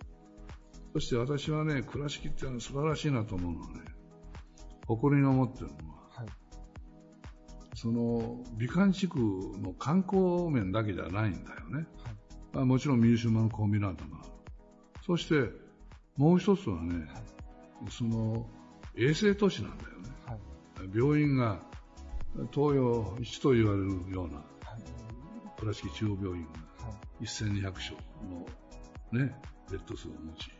[0.93, 3.81] そして私はね、倉敷ってのは素晴らしいなと思うのはね、
[4.87, 6.29] 誇りに思ってるのは、はい。
[7.75, 11.77] その、美観地区の観光面だけじゃないんだよね。
[11.77, 11.87] はい。
[12.53, 14.33] まあ、もちろんミュマのコンビナートがある。
[15.07, 15.51] そして、
[16.17, 17.09] もう一つはね、
[17.89, 18.47] その、
[18.95, 20.11] 衛生都市なんだよね。
[20.27, 20.91] はい。
[20.95, 21.61] 病院が、
[22.53, 24.43] 東洋一と言われるような、は
[24.79, 25.61] い。
[25.61, 27.25] 倉敷中央病院がはい。
[27.25, 27.77] 1200床
[28.31, 29.35] のね、
[29.71, 30.51] ベッド数を持ち、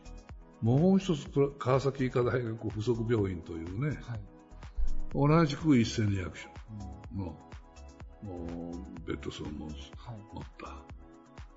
[0.61, 4.21] もう一つ倉川崎医科大学附属病院というね、はい。
[5.13, 6.33] 同じく1200床
[7.13, 7.25] うんの
[8.23, 10.17] もうベッド数を持つはい。
[10.33, 10.67] 持った、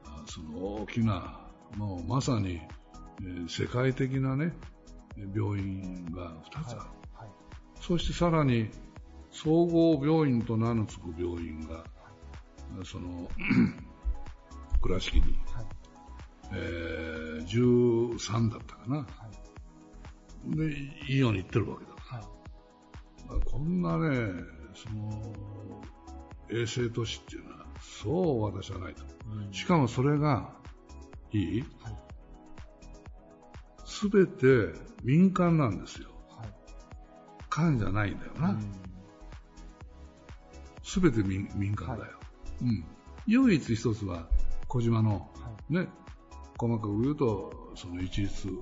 [0.05, 1.41] あその大きな、
[1.77, 2.61] もうまさに、
[3.21, 4.53] えー世界的なね、
[5.35, 6.81] 病院が2つある。
[7.15, 7.29] はい。
[7.81, 8.71] そしてさらに、
[9.37, 11.85] 総合病院と名の付く病院が、
[12.85, 13.29] その、
[14.81, 15.67] 倉敷に、はい。
[16.53, 18.97] えー、13だったかな。
[18.97, 19.07] は
[20.47, 20.57] い。
[20.57, 20.75] で、
[21.13, 21.93] いいように言ってるわけだ。
[21.99, 23.45] はい。
[23.45, 24.43] こんなね、
[24.75, 25.35] その、
[26.51, 29.05] 衛生都市っていうのは、そう私はないと。
[29.05, 30.55] うんしかもそれが、
[31.33, 31.61] いい？
[31.83, 31.97] はい。
[33.85, 34.73] すべて
[35.03, 36.09] 民間なんですよ。
[36.31, 36.49] はい。
[37.51, 38.51] 官じゃないんだよな。
[38.51, 38.96] うん
[40.87, 42.13] すべて民民間だよ。
[42.63, 42.85] うん。
[43.27, 44.29] 唯一一つは、
[44.69, 45.75] 小島のはい。
[45.75, 45.89] ね、
[46.57, 48.55] 細かく言うと、その一律、は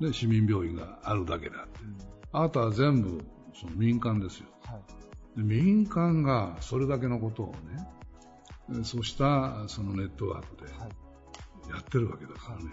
[0.00, 0.04] い。
[0.04, 1.80] ね、市民病院があるだけであって、
[2.32, 4.48] あとは全部その民間ですよ。
[4.66, 5.38] はい。
[5.38, 7.88] で民間がそれだけのことをね、
[8.78, 11.70] えそうしたそのネットワークではい。
[11.70, 12.64] やってるわけだからね。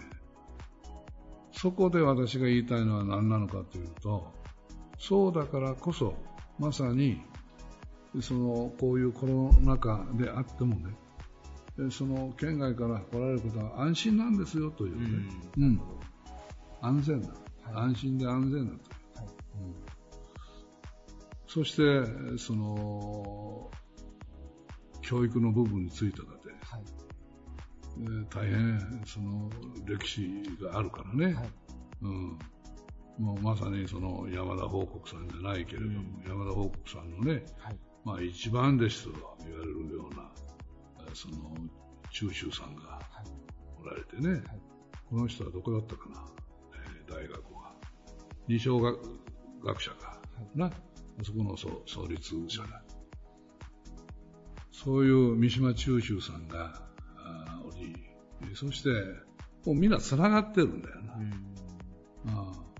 [1.52, 4.30] そこで私が言いたいのは何なのかというと、
[4.98, 6.14] そうだからこそ、
[6.58, 7.22] まさに、
[8.20, 10.94] その、こういうコロナ禍であってもね、
[11.78, 15.80] えその県外から来られる方は安心なんですよというね、うん、
[16.80, 17.38] 安全だ、はい
[17.72, 19.16] 安心で安全だという。
[19.16, 19.26] はい。
[19.26, 19.90] うん
[21.46, 23.68] そして、その、
[25.02, 26.82] 教育の部分についてだって、はい。
[27.98, 29.50] えー大変、その、
[29.84, 30.28] 歴史
[30.62, 31.34] があるからね。
[31.34, 31.50] はい。
[32.02, 32.38] うん。
[33.18, 37.78] もうまさにその山田報告さんじゃないけれども、うん山田報告さんのね、はい。
[38.04, 39.10] まあ一番弟子と
[39.44, 40.30] 言われるような、
[41.06, 41.54] えーその、
[42.10, 43.82] 中州さんがはい。
[43.82, 44.42] おられてね、はい
[45.10, 46.24] この人はどこだったかな、
[46.74, 47.74] えー大学は。
[48.46, 48.98] 二小学
[49.64, 50.20] 学者か、
[50.54, 50.70] な、あ
[51.22, 52.82] そこの創創立者だ。
[54.72, 56.80] そういう三島中州さんが
[57.64, 57.94] おり、
[58.42, 58.88] えーそして、
[59.66, 61.12] もうみんな繋がってるんだよな。
[62.28, 62.70] ああ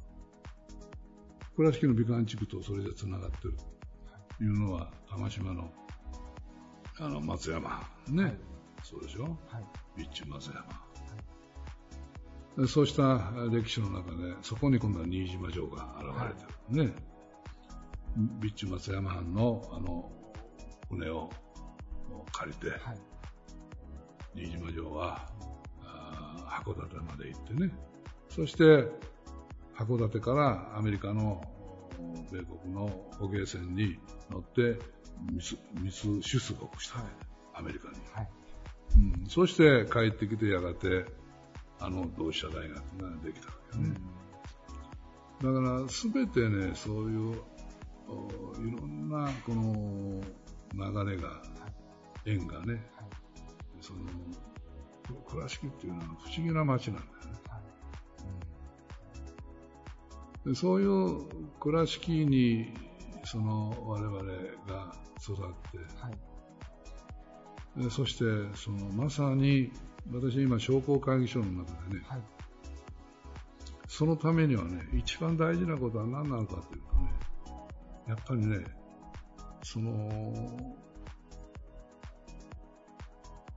[1.56, 3.64] 倉敷の美観地区とそれで繋がってると
[4.40, 5.70] いうのは、玉島の
[6.98, 8.38] あの松山、ね、はい。
[8.82, 9.34] そうでしょ、はい。
[9.96, 10.64] 備中松山、
[12.58, 16.94] でそうした歴史の中で、そこに今度は新島城が現れてる、ね、
[18.40, 20.10] 備中松山藩のあの
[20.90, 21.30] 船を
[22.32, 22.78] 借りて、はい。
[24.34, 25.28] 新島城は
[25.82, 27.72] あー函館まで行ってね、
[28.28, 28.90] そして
[29.74, 31.49] 函館からアメリカのお
[32.30, 33.98] 米国の捕鯨船に
[34.30, 34.78] 乗って
[35.32, 37.26] 密密出国したわけ、
[37.58, 38.28] アメリカに、はい。
[38.96, 39.26] うん。
[39.26, 41.04] そして帰ってきてやがて
[41.78, 43.94] あの同志社大学ができたわけね。
[45.42, 47.42] だから全てね、そういう
[48.08, 48.28] お
[48.60, 50.20] いろんなこの
[50.74, 51.42] 流れが、
[52.26, 52.84] 縁がね、
[53.80, 54.00] その
[55.28, 57.39] 倉敷っていうのは不思議な街なんだよね。
[60.46, 61.24] でそういう
[61.60, 62.72] 倉敷に
[63.24, 64.16] その我々
[64.66, 66.10] が育って、は
[67.76, 67.82] い。
[67.82, 68.24] でそして
[68.56, 69.70] そのまさに
[70.10, 72.20] 私今商工会議所の中でね、はい。
[73.86, 77.12] そのためにはね、一番大事なことは何なのかというとね、
[78.08, 78.64] やっぱりね、
[79.62, 80.76] その、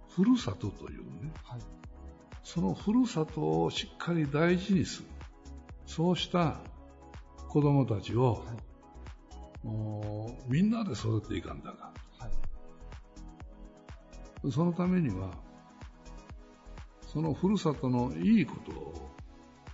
[0.10, 1.60] ふるさとというね、はい。
[2.43, 5.08] そのふるさとをしっかり大事にする。
[5.86, 6.58] そうした
[7.53, 8.43] 子供たちを、
[9.63, 12.27] もうみんなで育てていかんだが、は
[14.43, 14.51] い。
[14.51, 15.29] そのためには、
[17.01, 19.11] そのふるさとのいいことを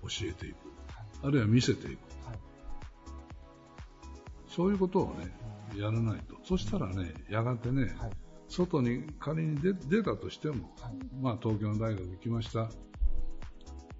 [0.01, 0.55] 教えていく。
[1.23, 1.99] あるいは見せていく。
[2.27, 2.39] はい。
[4.49, 5.33] そういうことをね、
[5.77, 6.35] やらないと。
[6.43, 8.11] そしたらね、やがてね、はい。
[8.49, 10.97] 外に仮に出出たとしても、はい。
[11.21, 12.69] まあ東京の大学行きました。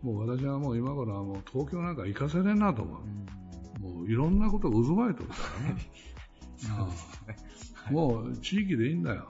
[0.01, 2.99] もう私はもう今頃はもう東京なんか行かせれんなと思う。
[3.79, 5.35] もういろんなことが渦巻いてるか
[5.67, 5.81] らね。
[7.91, 9.27] もう地域でいいんだよ、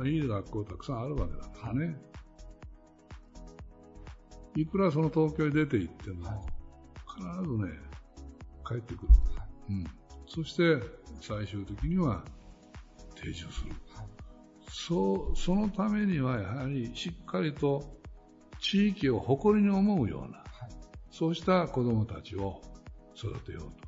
[0.00, 2.00] ういい学校たくさんあるわけだからね。
[4.54, 6.38] いくらその東京に出て行っても、はい。
[7.42, 7.70] 必ずね、
[8.66, 9.08] 帰ってくる。
[9.36, 9.72] はい。
[9.72, 9.84] うん。
[10.26, 10.78] そして
[11.20, 12.24] 最終的には
[13.14, 13.70] 定住する。
[13.94, 14.06] はい。
[14.70, 17.98] そう、そのためにはやはりしっかりと
[18.60, 20.46] 地域を誇りに思うような、はい。
[21.10, 22.60] そうした子供たちを
[23.14, 23.72] 育てようはい。
[23.80, 23.87] と。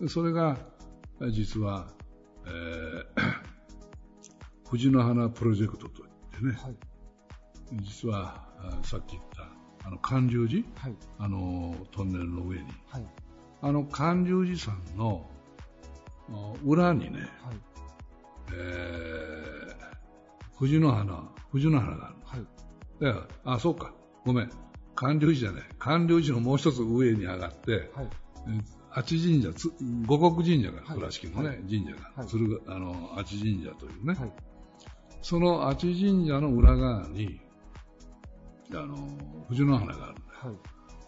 [0.00, 0.58] でそれが、
[1.30, 1.88] 実は、
[2.46, 3.46] えー
[4.70, 6.76] 藤の花プロジェクトといってね、はい。
[7.82, 9.48] 実はあさっき言った、
[9.86, 10.96] あの、寒流寺、はい。
[11.18, 13.06] あの、トンネルの上に、はい。
[13.62, 15.30] あの、寒流寺山の
[16.30, 17.56] あ裏にね、はい。
[18.52, 22.16] えー、藤の花、藤の花がある。
[22.24, 22.46] はい。
[23.00, 23.94] だから、あ、そうか。
[24.24, 24.50] ごめん。
[24.94, 25.62] 寒流寺じゃない。
[25.78, 28.08] 寒流寺のもう一つ上に上がって、はい。
[28.96, 29.70] えー八神社、つ
[30.06, 34.32] 五国神社が、はい倉敷のね、はい神社が、はい鶴があの、八神社というね、はい。
[35.22, 37.40] その八神社の裏側に、
[38.72, 38.96] あの、
[39.48, 40.40] 藤の花があるんだよ。
[40.44, 40.54] はい。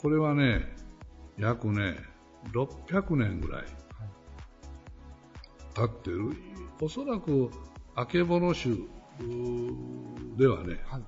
[0.01, 0.67] これはね、
[1.39, 1.97] 約ね、
[2.53, 3.65] 600年ぐらい
[5.75, 6.33] 経ってる。
[6.81, 7.51] おそらく、
[7.95, 11.03] あけぼの種うーではね、はい。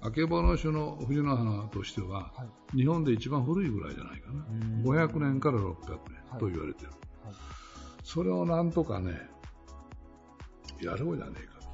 [0.00, 2.76] あけぼの種の藤の花としては、はい。
[2.76, 4.42] 日本で一番古いぐらいじゃないかな。
[4.42, 5.74] ん500年から600はい
[6.30, 6.90] 年と言われてる。
[7.24, 7.34] はい。
[8.04, 9.28] それをなんとかね、
[10.80, 11.66] やろうじゃねえかと。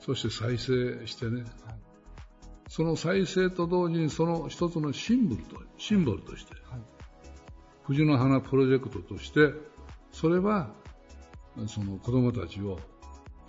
[0.00, 1.52] そして再生してね、はい。
[2.68, 6.94] その再生と同時にその一つのシンボルとシンボルとして、はい
[7.84, 9.52] 藤の花プロジェクトとして
[10.10, 10.70] それは
[11.68, 12.78] その子供たちを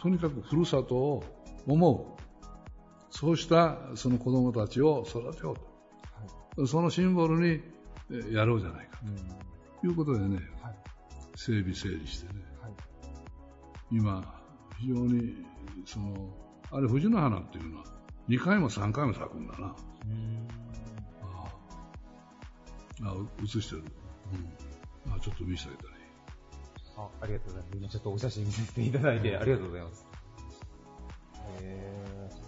[0.02, 1.24] とにかくふるさとを
[1.66, 2.25] 思う
[3.16, 5.56] そうしたその子供たちを育てよ
[6.56, 7.62] うと、そのシンボルに
[8.12, 9.16] えやろうじゃないかうん。
[9.16, 10.76] ということでねはい。
[11.36, 12.42] 整備整理してね。
[12.62, 12.72] はい。
[13.90, 14.42] 今
[14.80, 15.46] 非常に
[15.86, 16.30] その
[16.72, 17.86] あれ藤の花っていうのは
[18.28, 19.76] 2回も3回も咲くんだな。
[20.06, 20.48] うん
[21.24, 21.48] あ
[23.04, 23.84] ああ映してる、
[25.08, 26.04] うん、あちょっと見せてあげたらいい
[26.98, 27.78] あありがとうございます。
[27.78, 30.06] 今ちょっとお写真見せていただいてありがとうございます。
[31.62, 32.45] へー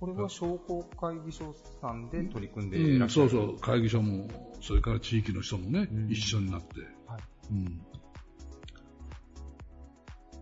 [0.00, 3.58] これは商工会議所さんで取り組んでいらっしゃる、うんそうそう。
[3.58, 4.28] 会議所も
[4.62, 6.10] それから地域の人もね、うん。
[6.10, 7.22] 一緒になって、はい。
[7.50, 7.64] うん。
[7.64, 7.70] な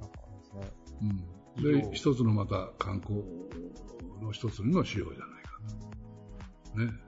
[0.06, 0.70] んかですね。
[1.58, 3.24] うん、で一つのまた観光
[4.22, 5.50] の一つの仕様じゃないか
[6.72, 6.78] と。
[6.78, 6.84] ね。
[6.84, 7.00] なんか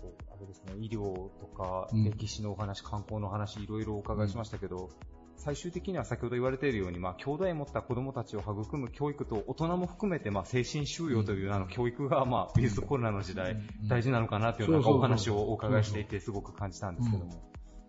[0.00, 2.04] こう、あれですね、医療とか、うん。
[2.04, 4.88] 歴史のお話、観光の話、いろいろお伺いしましたけど、
[5.36, 17.32] 最終的には先ほど言われているように、まあ、兄弟を持った子供たちを育む教育と、大人も含めて、まあ、精神収容という、あの、教育が、まあ、ウィズコロナの時代、うん大事なのかなという、なんかお話をお伺いしていて、すごく感じたんですけども。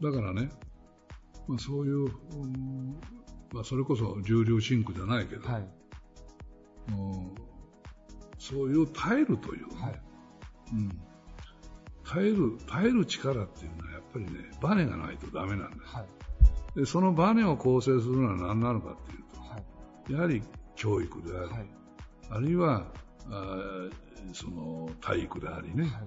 [0.02, 0.50] だからね、
[1.48, 3.00] まあ、そういう、うん
[3.54, 5.68] まあ、それこそ重量シンクじゃないけど、はい。
[6.90, 7.48] うん
[8.38, 10.02] そういう耐えるというね、はい。
[10.74, 10.90] うん、
[12.06, 14.32] 耐える耐える力っていうのはやっぱりね
[14.62, 16.06] バネがないとダメなんですはい。
[16.78, 19.64] でそのバネを構成するのは何なのかっていうはい。
[20.06, 20.44] とやはり
[20.76, 21.70] 教育であり、はい。
[22.30, 22.86] あるいは
[23.30, 23.92] あー
[24.34, 26.02] その体育でありね、は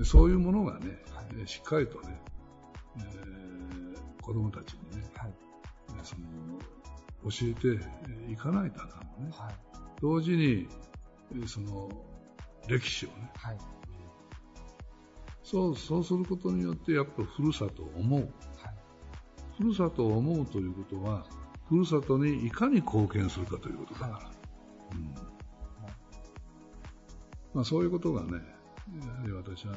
[0.00, 0.04] い。
[0.04, 1.02] そういうものがね、
[1.46, 2.20] しっかりとね、
[2.98, 3.42] えー
[4.22, 5.32] 子供たちにねはい。
[6.04, 6.22] その
[7.28, 9.54] 教えていかないとあかんのねはい。
[10.00, 10.68] 同時に
[11.32, 11.88] えーその
[12.68, 13.58] 歴史をねはい。
[15.42, 18.30] そうそうすることによってやっぱりふるさとを思うはい。
[19.62, 21.24] ふるさとを思うということは
[21.68, 24.00] ふるさとにいかに貢献するかということだ。
[24.00, 24.30] から、
[24.92, 25.14] うん。
[27.54, 29.74] まあ、そういうことがねやはり私は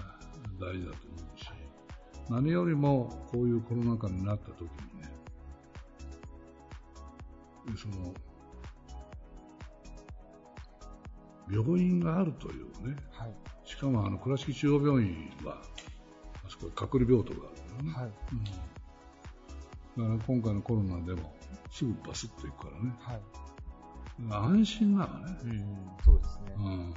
[0.60, 1.46] 大事だと思うし
[2.30, 5.12] 何よりもこういうコロナ禍になった時にね
[7.78, 8.14] その
[11.52, 13.34] 病院があるというねはい。
[13.66, 15.62] しかもあの倉敷中央病院は
[16.44, 18.12] あそこ隔離病棟があるからね、はい。
[18.32, 18.44] うん、
[19.98, 21.34] だから今回のコロナでも
[21.72, 23.22] すぐバスッといくからねはい。
[24.30, 26.54] 安心なのね、うん、そうですね。
[26.58, 26.94] うん、なん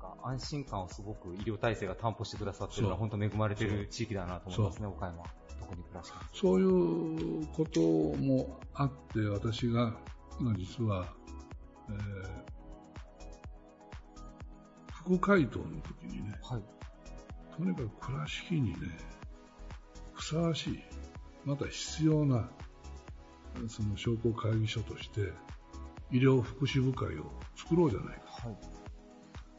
[0.00, 5.22] か安心感をすごく医療体制が担保してくださっているのは本当恵まれている地域だなと思いますね、岡山。
[5.60, 6.12] 特に倉敷。
[6.34, 9.96] そういうこともあって私が
[10.40, 11.06] まあ実は、
[11.88, 12.56] えー
[15.06, 16.62] 副会頭の時にねはい。
[17.56, 18.76] とにかく倉敷にね
[20.14, 20.82] ふさわしい
[21.46, 22.50] また必要な
[23.68, 25.32] その商工会議所として
[26.10, 28.56] 医療福祉部会を作ろうじゃないかはい。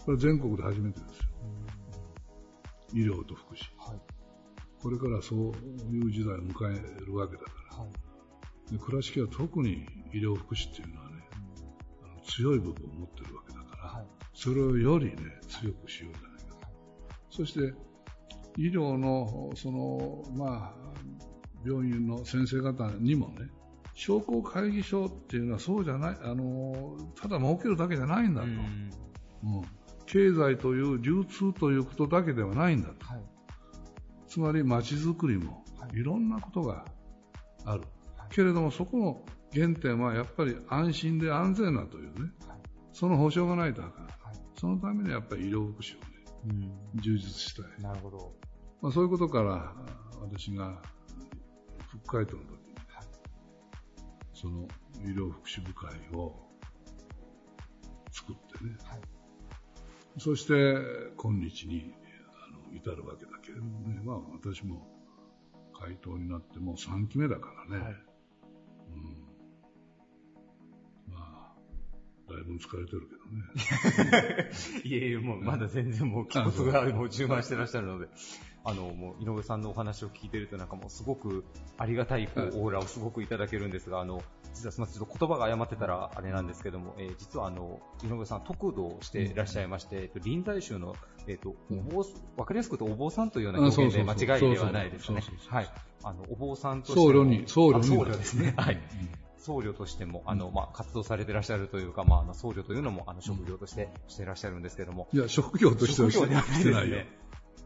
[0.05, 1.25] これ全国で初めてですよ
[2.93, 3.99] 医療と福祉はい。
[4.81, 5.37] これからそう
[5.89, 8.71] いう時代を迎えるわけだからはい。
[8.71, 11.15] で倉敷は特に医療福祉っていうのはね
[12.03, 14.05] あの強い部分を持ってるわけだから、はい。
[14.33, 15.15] それをよりね
[15.47, 16.73] 強くしようじゃないかと、
[17.29, 17.73] そして
[18.57, 20.87] 医療のそのまあ
[21.67, 23.49] 病院の先生方にもね
[23.93, 28.91] 商工会議所っていうのはそうじゃないあのただ儲けるだけじゃないんだと、うんうん
[30.09, 33.21] 経済という流通ということだけではないんだとはい。
[34.25, 36.85] つまり街づくりもはいいろんなことが
[37.65, 37.89] ある、はい
[38.29, 39.21] けれどもそこの
[39.53, 42.57] 原点はやっぱり安心で安全なというねはい。
[42.93, 44.35] その保障がないとあかんはい。
[44.57, 46.07] そのためにやっぱり医療福祉をね
[46.95, 47.01] うん。
[47.01, 48.31] 充実したい、なるほど。
[48.81, 49.73] まあ、そういうことからあ
[50.21, 50.81] 私が
[52.03, 52.75] 副会頭の時に、
[54.33, 54.67] その
[55.03, 56.35] 医療福祉部会を
[58.11, 58.75] 作ってね。
[58.83, 59.01] はい。
[60.19, 60.53] そして
[61.15, 61.93] 今日に
[62.43, 64.87] あの至るわけだけれどもね、まあ私も
[65.79, 67.95] 会頭になってもう3期目だからね、はい
[72.29, 74.51] だいぶ疲れてるけどね
[74.83, 78.07] いえいえ、もうまだ全然もう気骨がもう充満してらっしゃるので、
[78.63, 81.45] あの、もう井上さんのお話を聞いてるとなんかもうすごく
[81.77, 84.21] ありがたいこうはいオーラをすごくいただけるんですが、あの、
[84.53, 90.95] 実はすみません、ちょっと言葉が誤ってたらあれなんですけども、えー実はあの、井上さん、得度をしていらっしゃいまして、えっと臨済宗の、
[91.27, 92.05] えっと、お坊、
[92.35, 95.23] わかりやすく言うとお坊さんというような表現で間違いではないですね。
[95.47, 95.69] はい。
[96.03, 98.53] あの、お坊さんとして僧侶に僧侶にあ僧侶ですね。
[98.57, 98.81] はい。
[99.47, 105.07] うん僧侶としても、あの、まあ、活動されていらっしゃるというか、まあ、あの僧侶というのも、あの、職業としてしていらっしゃるんですけども。
[105.13, 106.19] いや、職業としてはし
[106.63, 106.97] てないよ。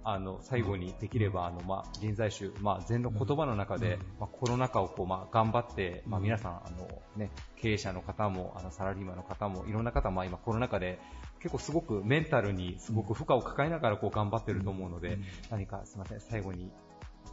[0.03, 10.99] あの、最後にできれば、あの、まあ、臨済宗、まあ、禅の言葉の中で、まあ、コロナ禍をこう、まあ、頑張って、まあ、皆さん、あの、ね、経営者の方も、あの、サラリーマンの方も、いろんな方、まあ、今、コロナ禍で、
[11.39, 15.19] 結構すごくメンタルにすごく負荷を抱えながら、こう、頑張ってると思うので、
[15.49, 16.71] 何か、すみません、最後に、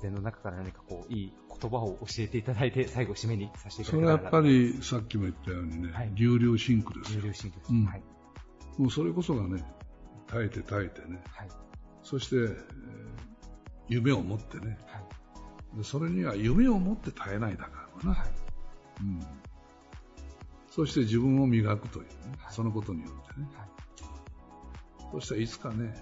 [0.00, 7.20] 禅の中から何かこう、いい言葉を教えていただいて、最後、締めにさせていたそれはやっぱり、さっきも言ったようにね、はい流々シンクですよ。
[7.20, 7.72] 重量神経です。
[7.72, 8.02] うんはい。
[8.78, 9.64] もうそれこそがね、
[10.26, 11.48] 耐えて耐えてね、はい。
[12.02, 12.54] そして、えー
[13.88, 14.98] 夢を持ってね、は
[15.74, 15.76] い。
[15.78, 18.28] でそれには夢を持って耐えないだからな、はい。
[19.00, 19.20] うん、
[20.70, 23.68] そして自分を磨くというね、はいそのことによってね、はい
[25.10, 25.94] そしたらいつかね、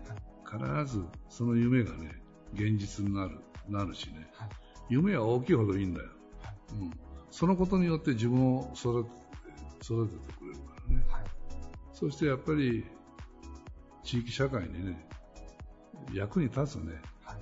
[0.44, 2.20] 必ずその夢がね、
[2.55, 3.38] 現実になる
[3.68, 4.48] なるしね、はい。
[4.88, 6.08] 夢は大きいほどいいんだよ、
[6.42, 6.54] はい。
[6.80, 6.90] うん、
[7.30, 9.10] そのことによって自分を育て
[9.82, 11.24] 育ててくれるからね、はい。
[11.92, 12.84] そしてやっぱり
[14.02, 15.08] 地域社会にね、
[16.12, 17.36] 役に立つね、はい。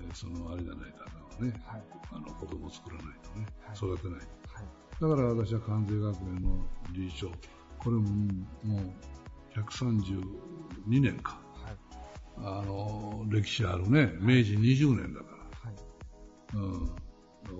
[0.00, 1.06] えーそのあれじゃないか
[1.40, 1.82] なね、はい。
[2.12, 3.76] あの子供を作らないとね、はい。
[3.76, 4.26] 育てない。
[4.98, 7.28] だから私は関西学園の理事長、
[7.78, 8.02] これも
[8.64, 11.76] もう132年か、はい。
[12.38, 15.35] あの歴史あるね、明治20年だかはい。
[15.35, 15.35] ら、
[16.54, 16.96] うん、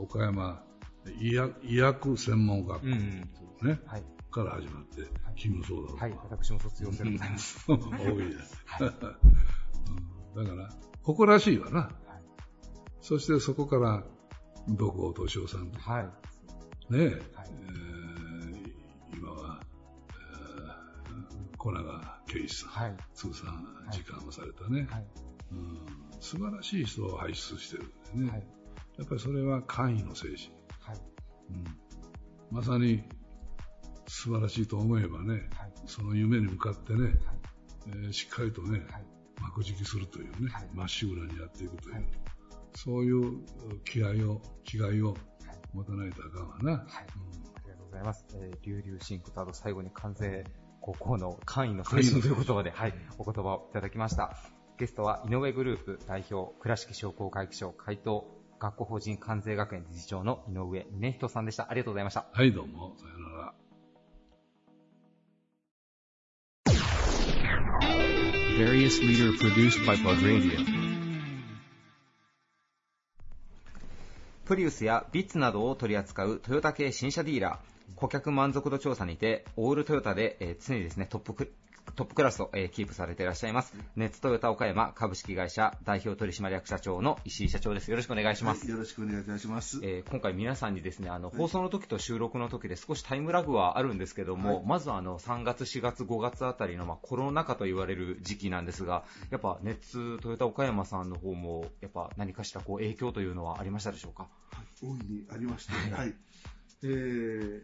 [0.01, 0.63] 岡山
[1.21, 2.99] 医薬医薬専門学校、うんうん。
[3.69, 4.03] ねはい。
[4.31, 5.03] から始まって、
[5.35, 6.15] 君もそうだろうはい。
[6.31, 7.65] 私も卒業生でございます。
[7.67, 7.79] 多い
[8.29, 8.87] です、うん
[10.45, 10.69] だから、
[11.03, 11.81] 誇らしいわな。
[11.81, 11.93] はい。
[13.01, 14.05] そしてそこから、
[14.69, 16.03] 土光敏夫さんとかはい。
[16.93, 17.23] ね、はいえー
[19.17, 19.61] 今は、
[20.11, 21.17] えー
[21.57, 22.97] 小永圭一さん、はい。
[23.15, 25.07] 通算時間をされたね、はい。
[25.53, 25.87] うん、
[26.21, 27.85] 素晴らしい人を輩出してる
[28.15, 28.47] んでね、はい。
[28.99, 31.01] やっぱりそれは官位の精神、はい。
[31.51, 31.65] うん、
[32.51, 33.05] まさに
[34.07, 35.73] 素晴らしいと思えばね、はい。
[35.87, 37.15] その夢に向かってね、はい。
[37.89, 39.05] えーしっかりとね、はい。
[39.41, 42.05] 幕引きするというね、はいまっしぐらにやっていくという、はい
[42.77, 43.41] そういう
[43.85, 45.17] 気合を、気概を
[45.73, 46.73] 持たないとあかんわな。
[46.73, 46.83] はい。
[46.93, 48.27] ありがとうございます。
[48.35, 50.45] えー、流々シンクとあと最後に関西
[50.83, 54.37] 高校の会員の精神という言葉で、はい、お言葉をいただきました。
[54.79, 58.27] ゲストは井上グループ代表、倉敷商工会議所会頭、
[58.59, 61.71] 学校法人関西学園理事長の井上峰人さんでした。
[61.71, 62.27] ありがとうございました。
[62.33, 63.55] はい、どうも、さよなら。
[68.59, 70.87] Various leader produced by Plug Radio.
[74.47, 81.53] プリウスやビッツなどを取り扱うトヨタ系新車ディーラー、顧客満足度調査にて、オールトヨタで、えー常にですね、トップク
[81.95, 87.91] トップクラスを、えーキープされていらっしゃいます、ネッツトヨタ岡山株式会社代表取締役社長の石井社長です。
[87.91, 88.65] よろしくお願いします。
[88.65, 89.81] はいよろしくお願いいたします。
[89.83, 104.29] えー今回皆さんにですね、あの、放送の時と収録の時で少しタイムラグはあるんですけども、まずあの、3月、4月、5月あたりの、まあ、コロナ禍と言われる時期なんですが、やっぱ、ネッツトヨタ岡山さんの方も、やっぱ何かしらこう影響というのはありましたでしょうか？
[104.83, 106.15] 大いにありまして、はい。
[106.83, 107.63] えー、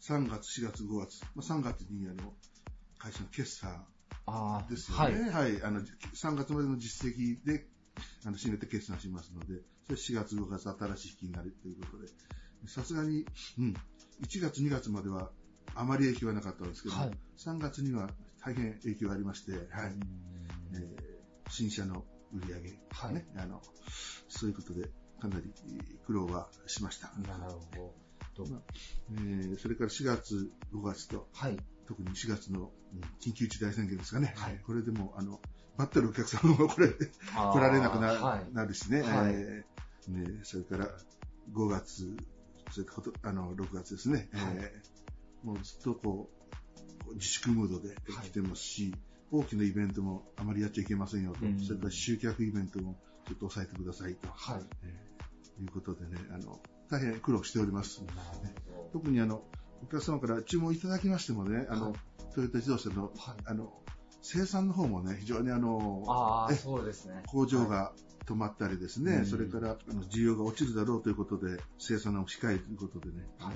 [0.00, 2.32] 3月、4月、5月、まあ、3月にあの
[3.04, 3.84] 会社の決算
[4.26, 5.30] あですよね。
[5.30, 5.62] はい。
[5.62, 7.66] あの、3月までの実績で、
[8.24, 12.08] あの、締めて決算しますので、それ4月、5月新しい引きになるということで、
[12.66, 13.26] さすがに、
[13.58, 13.74] うん、
[14.22, 15.30] 1月、2月までは
[15.74, 18.08] あまり影響はなかったんですけども、はい3月には
[18.40, 19.94] 大変影響がありまして、はい。
[20.72, 21.14] えー
[21.50, 23.60] 新車の売り上げ、はいね、あの、
[24.28, 24.90] そういうことで、
[25.20, 25.52] かなり
[26.06, 27.12] 苦労はしました。
[27.18, 27.94] なるほ
[28.34, 28.46] ど。
[28.46, 28.62] まあ
[29.10, 31.58] えーそれから4月、5月と、はい。
[31.86, 32.60] 特に4月の
[32.94, 34.34] うん緊急事態宣言ですかね。
[34.36, 35.40] はいこれでも、あの、
[35.76, 38.52] 待ってるお客さんもこれ、来られなくな,、はい。
[38.54, 39.02] なるしね。
[39.02, 40.88] はいえーねそれから
[41.52, 42.16] 5月、
[42.70, 44.28] それからあの6月ですね。
[44.32, 46.30] はいえーもうずっとこ
[47.10, 48.94] う、自粛ムードで来てますし、
[49.30, 54.62] 大きなイベントもあまりやっちゃいけませんよと、うんそれから集客イベントもちょっと抑えてくださいと、はい。
[54.84, 56.60] えーいうことでね、あの、
[56.90, 58.02] 大変苦労しております。
[58.92, 59.44] 特にあの、
[59.84, 62.00] お客様から注文いただきましてもね、あの、はい
[62.34, 63.02] トヨタ自動車の、ど。
[63.16, 63.36] はい。
[63.44, 63.72] あの、
[64.20, 67.22] 生産の方もね、非常にあの、あそうですね。
[67.28, 67.92] 工場が
[68.26, 73.52] 止まったりですね、うんそれからあの需要が落ちるだろうということで、生産を控えということでね、あの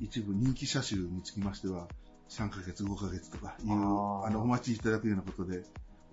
[0.00, 1.88] 一部人気車種につきましては、
[2.30, 5.64] 3ヶ月、5ヶ月とかいう、あの、お待ちいただくようなことで、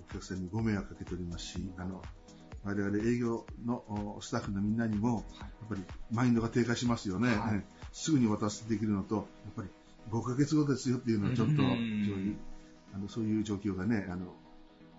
[0.09, 2.01] お客さんにご迷惑かけておりますし、あの、
[2.63, 3.83] 我々営業の
[4.17, 7.29] おスタッフのみんなにも、やっぱりマインドが低下しますよね。
[7.35, 7.53] はい。
[7.53, 7.65] ね。
[7.91, 9.69] すぐに渡すできるのと、やっぱり
[10.11, 12.05] 5ヶ月後ですよっていうのはちょっと、非うん。
[12.05, 12.37] 常に、
[12.93, 14.33] あの、そういう状況がね、あの、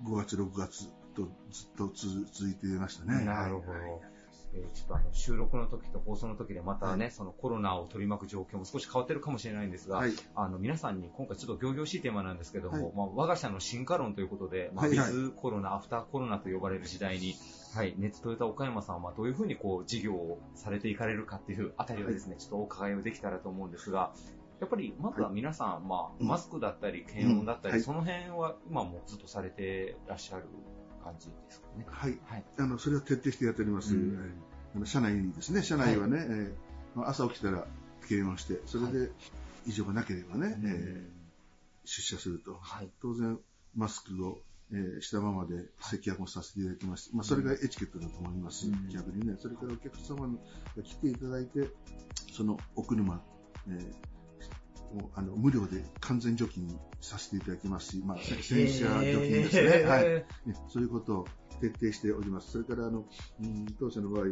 [0.04, 3.24] 5月、6月とずっとつ続いていましたね。
[3.24, 3.72] なるほど。
[3.72, 4.09] はいはい
[4.52, 10.12] えーちょっとあの収録の時と放送の時でまたね、そのコロナを取り巻く状況も少し変わってるかもしれないんですが、はい。
[10.34, 12.92] あの皆さんに今回ちょっと仰々しいテーマなんですけども、はい。
[12.96, 15.08] まあ、我が社の進化論ということで、まあ、ウはいはい。
[15.10, 17.34] ィズコロナ、アフターコロナと呼ばれる時代に、
[17.74, 24.12] はい、ネッツトヨタ岡山さんはどういうふうにこう事業をされていかれるかっていうあたりをですね、ちょっとお伺いをできたらと思うんですが、
[24.60, 30.44] やっぱりまずは皆さん、まあ、うんマスクだったり、検温だったり、その辺は今もずっとされてらっしゃる？
[31.02, 31.86] 感じですかね。
[31.88, 32.18] はい。
[32.24, 32.44] はい。
[32.58, 33.94] あの、それを徹底してやっております。
[33.94, 34.18] うん
[34.74, 36.52] あの社内にですね、社内はね、えー
[36.94, 37.66] まあ朝起きたら
[38.08, 39.10] 検温して、それで
[39.66, 41.20] 異常がなければね、えー
[41.84, 42.54] 出社すると。
[42.60, 42.90] はい。
[43.02, 43.38] 当然、
[43.74, 44.38] マスクを、
[44.72, 49.36] えーしたままで接客をさせていただきまして、まあ、それがエチケットだと思います、うん逆にね。
[49.40, 51.68] それからお客様が来ていただいて、
[52.32, 53.20] そのお車、
[53.68, 54.19] えー
[54.92, 59.84] もうあの無料で完全除菌させていただきますし、まあ、洗車除菌ですね。
[59.84, 60.04] はい。
[60.04, 60.24] ね
[60.68, 61.26] そういうことを
[61.60, 62.52] 徹底しております。
[62.52, 63.04] それから、あの、
[63.40, 64.24] うん当社の場合、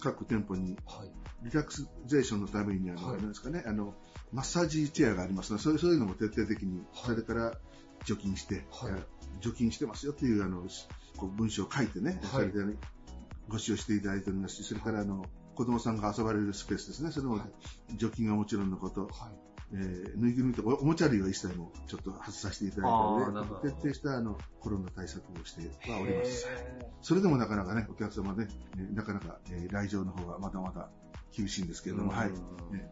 [0.00, 1.10] 各店舗にはい。
[1.42, 1.72] リラク
[2.06, 3.94] ゼーションのために、あの、はいなんですかね、あの、
[4.32, 7.52] マッサージチェアがありますので、そういうそういうのも徹底的に、はいそれから
[8.04, 9.02] 除菌して、はいえ
[9.40, 12.74] 除菌してますよっていう、あの、しこう文章を書いてね、それで、ね、
[13.48, 19.10] ご使用していただいておりますし、それから、あの、子供さんが遊ばれるスペースですね、それもはい除菌はもちろんのこと、はい。
[19.72, 26.46] えーぬいぐるみとかおもちゃ類は一切もちょっと外させていただいたので、徹底したあのコロナ対策をしてはおります。
[27.02, 30.88] それでもなかなかね、お客様ね、えーなかなか、えー来場の方がまだまだ
[31.36, 32.30] 厳しいんですけれども、はい。
[32.72, 32.90] ね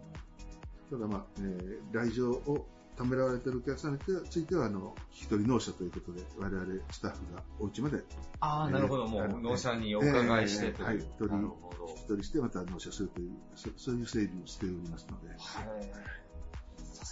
[0.91, 2.67] ただまあ、えー来場を
[2.97, 8.03] ためらわれているお客さんについては、あの、引き取り納車ということで、我々スタッフがお家まで
[8.41, 9.07] ああ、なるほど。
[9.07, 10.85] もう、納車にお伺いしてという。
[10.85, 11.37] えーはい取り。
[11.89, 15.61] 引き取りしてまた納車するという、そそういう整理をしておりますので、はいさ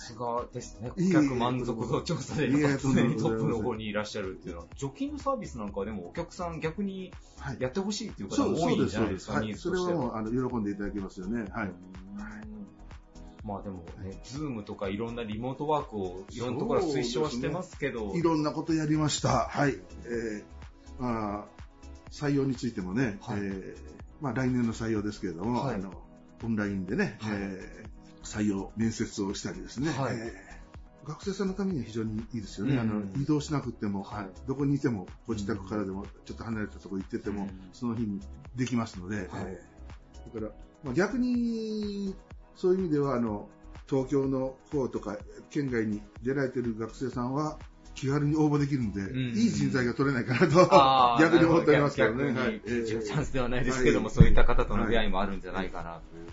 [0.05, 0.90] すがですね。
[0.90, 7.57] 顧客満足度調査で常にトップの方にいらっしゃるっていうのは、除菌のサービスなんかはでもお客さん逆にはい。
[7.61, 9.46] やってほしいっていう方多いんじゃないですか、はい。
[9.46, 9.98] ニーズそれとしては。
[9.98, 11.46] はもう、あの、喜んでいただけますよね。
[11.50, 11.66] はい。
[11.66, 11.74] うん
[13.44, 19.48] まあでもね、ズームとかいろんなリモートワークをいろんなところは推奨はしてますけど、いろんなことやりました。
[19.50, 19.74] はい。
[20.07, 21.44] えー、まあ、
[22.11, 25.92] 採用についてもね、はいえーまあ来年の採用ですけれども、はいあの、
[26.42, 27.93] オンラインでね、はいえー
[28.25, 30.16] 採用、面接をしたりですね、はい。
[30.16, 30.55] えー
[31.05, 32.77] 学生さんのためには非常にいいですよね。
[32.77, 32.81] うん。
[32.81, 34.29] あの、移動しなくても、はい。
[34.47, 37.51] どこにいても、ご自宅からでも、ちょっと離れたところ行ってても、うん。
[37.75, 38.20] その日に
[38.57, 39.29] できますので、はい。
[39.49, 39.75] えー
[40.33, 40.53] だから、
[40.83, 42.14] まあ、逆に、
[42.57, 43.49] そういう意味では、あの、
[43.89, 45.18] 東京の方とか、
[45.51, 47.59] 県外に出られてる学生さんは、
[47.95, 49.35] 気軽に応募できるんで、ん。
[49.37, 52.61] いい人材が取れないかなと、 逆に思っておりますけどね。
[52.64, 54.14] チャンスではないですけども、はい。
[54.14, 56.27] そういった方との出会いもあるんじゃないかなという。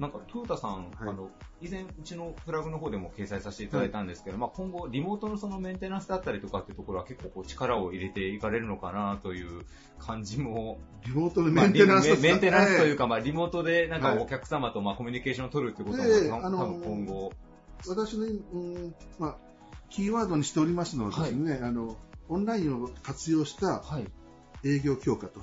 [0.00, 1.08] なんか、トヨタさん、はい。
[1.08, 1.30] あの、
[1.60, 9.62] 以前、うちのプラグの方でも掲載させていただいたんですけど、まあ今後、リモートのそのメンテナンスだったりとかっていうところは結構こう力を入れていかれるのかなという
[9.98, 14.18] 感じも、リモートのまあメンテナンスリメメンテナンスというか、か、まあリモートでなんかはい。
[14.18, 17.32] お客様とまあコミュニケーションを取るってことも、多分今後、
[17.86, 19.36] 私の、うんまあ、
[19.90, 21.96] キーワードにしておりますのはですね、あの、
[22.28, 24.06] オンラインを活用したはい。
[24.66, 25.40] 営業強化と、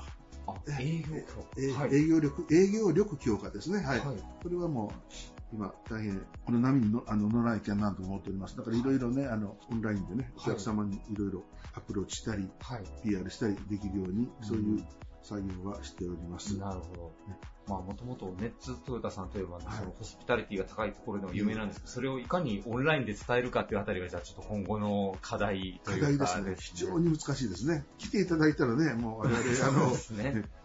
[0.79, 1.25] 営業え
[1.71, 1.95] 強はい。
[1.95, 3.79] 営業力、営業力強化ですね。
[3.79, 3.99] はい。
[3.99, 8.55] はいこれはもう、今、大変、この波にのあの乗らなきゃなと思っております。
[8.57, 11.43] だからいろいろね、あの、オンラインでね、おはい客様にいろいろ
[11.73, 12.83] アプローチしたり、はい。
[13.03, 14.85] PR したりできるように、そういう
[15.23, 16.57] 作業はしております。
[16.57, 17.37] なるほどね。
[17.67, 26.75] まあ、もともとネッツトヨタさんといえば、はいそのホスピタリティが高いところでも有名なんですけど、それをいかにオンラインで伝えるかっていうあたりが、じゃあちょっと今後の課題と課いうか題ですね。
[26.75, 27.85] 非常に難しいですね。
[27.97, 29.95] 来ていただいたらね、もう我々、 あの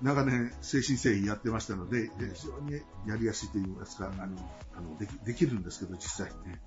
[0.02, 4.36] 長年、精神誠意やってましたので、非常にやりやすいといいますか、あの、
[4.74, 6.60] あのできできるんですけど、実際ね。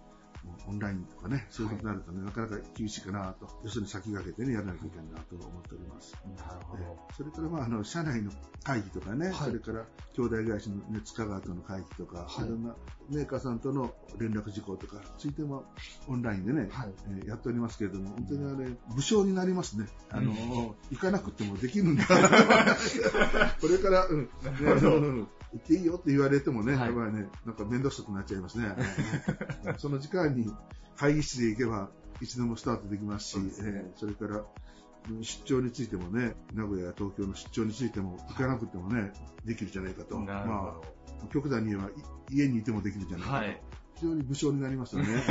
[0.68, 6.16] オンラインとかね、そういうことになるとね、なかなか厳しいかなと、要するに先駆けてね、やらなきゃいけないなと思っております。
[6.38, 6.84] なるほど。
[6.84, 8.32] えそれから、まあ、あの、社内の
[8.64, 9.86] 会議とかね、はいそれから、
[10.16, 12.76] 兄弟会社の熱香川との会議とか、はいいろんな
[13.10, 15.64] メーカーさんとの連絡事項とか、ついても
[16.08, 16.94] オンラインでね、はい。
[17.10, 19.88] えーやっておりますけれども、本当にあれ、武将になりますね。
[20.10, 20.40] あの、うん
[20.92, 22.06] 行かなくてもできるんだ。
[23.62, 24.30] これから、うん、 ね
[24.62, 28.76] うん行っていいよって言われてもね、はいやっぱりね、なんか面倒くさくなっちゃいますね。
[29.78, 30.52] その時間に
[30.96, 31.90] 会議室で行けば、
[32.22, 34.46] いつでもスタートできますし、そねえーそれから、うん
[35.22, 39.12] 出張についてもね、名古屋や東京の出張についても、行かなくてもね、
[39.46, 40.20] できるじゃないかと。
[40.20, 40.78] ま
[41.24, 41.94] あ、極端に言えば、い
[42.32, 43.24] 家にいてもできるじゃど。
[43.24, 43.46] ないかと。
[43.46, 43.62] はい。
[44.00, 45.22] 非常に武将になりますよね。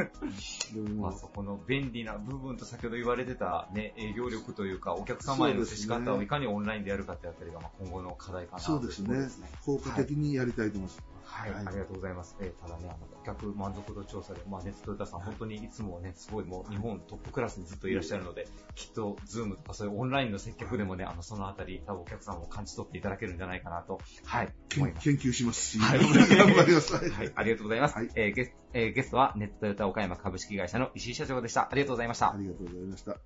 [0.72, 9.48] でもまあ、そこの便利な部分と先ほど言われてたね、営業力というか、お客様への接し方をいかにオンラインでやるかってあたりが、まあ今後の課題かなというとそうですねころですね。。
[9.64, 10.98] 効果的にやりたいと思います。
[10.98, 12.36] はい、はいありがとうございます。
[12.40, 25.04] えーただね、あの、顧客満足度調査で、まあね、トヨタさん本当にいつもね、すごいもう日本トップクラスにずっといらっしゃるので、きっと、ズームとかそういうオンラインの接客でもね、あの、そのあたり、多分お客さんも感じ取っていただけるんじゃないかなと、はい、思います。
[25.04, 26.94] 研究しますし、はい 頑張ります。
[26.94, 27.96] はい、ありがとうございます。
[27.96, 31.68] はいえーゲスえーゲストは、ネッツトヨタ岡山株式会社の石井社長でした。
[31.70, 32.36] ありがとうございましたあ。
[32.36, 33.16] りがとうございました。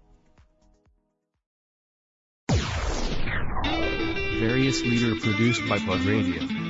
[4.39, 6.68] Various leader produced by Radio.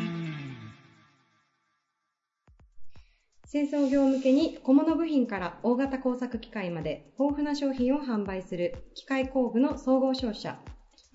[3.50, 10.58] 製造業向けに小物部品から大型工作機械まで豊富な商品を販売する機械工具の総合商社。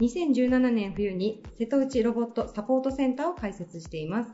[0.02, 4.32] 2017年冬に瀬戸内ロボットサポートセンターを開設しています。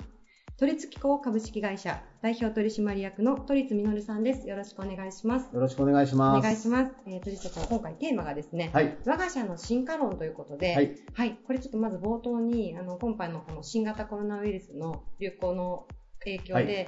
[0.56, 4.48] 都立機構株式会社代表取締役の都立実さんです。
[4.48, 5.54] よろしくお願いします。
[5.54, 6.42] よろしくお願いしおます。
[6.42, 6.94] 願いします。
[7.06, 8.98] えー、都立さん、今回テーマがですね、はい。
[9.06, 10.96] 我が社の進化論ということで、はい。
[11.16, 15.86] はい、これちょっとまず冒頭に、あの、今回のこの新型コロナウイルスの流行の
[16.24, 16.88] 影響で、はい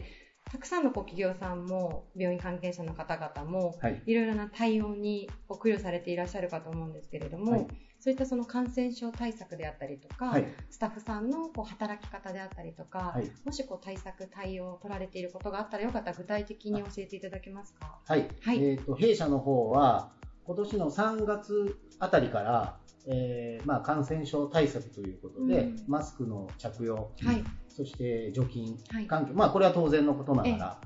[0.52, 4.02] たくさんのこう企業さんも、病院関係者の方々も、はい。
[4.06, 7.68] いろいろな対応に苦慮されていらっしゃるかと思うんですけれども、はい
[8.04, 10.48] そういったその感染症対策であったりとか、はい。
[10.72, 13.32] スタッフさんのこう働き方であったりとか、はい。
[13.46, 18.00] もしこう対策、対応を取られていることがあったらよかったら具体的に教えていただけますか？
[18.04, 18.28] はい。
[18.42, 20.10] はいえっ、と、弊社の方は、
[20.44, 27.44] 今年の3月あたりから、えーまあ、感染症対策ということで、うんマスクの着用、はい。
[27.76, 29.08] そして除菌はい。
[29.08, 30.82] 環境、まあ、これは当然のことながら、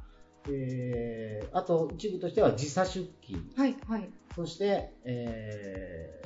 [0.49, 3.75] えーあと一部としては時差出勤、はい。
[3.87, 4.09] はい。
[4.35, 6.25] そして、えー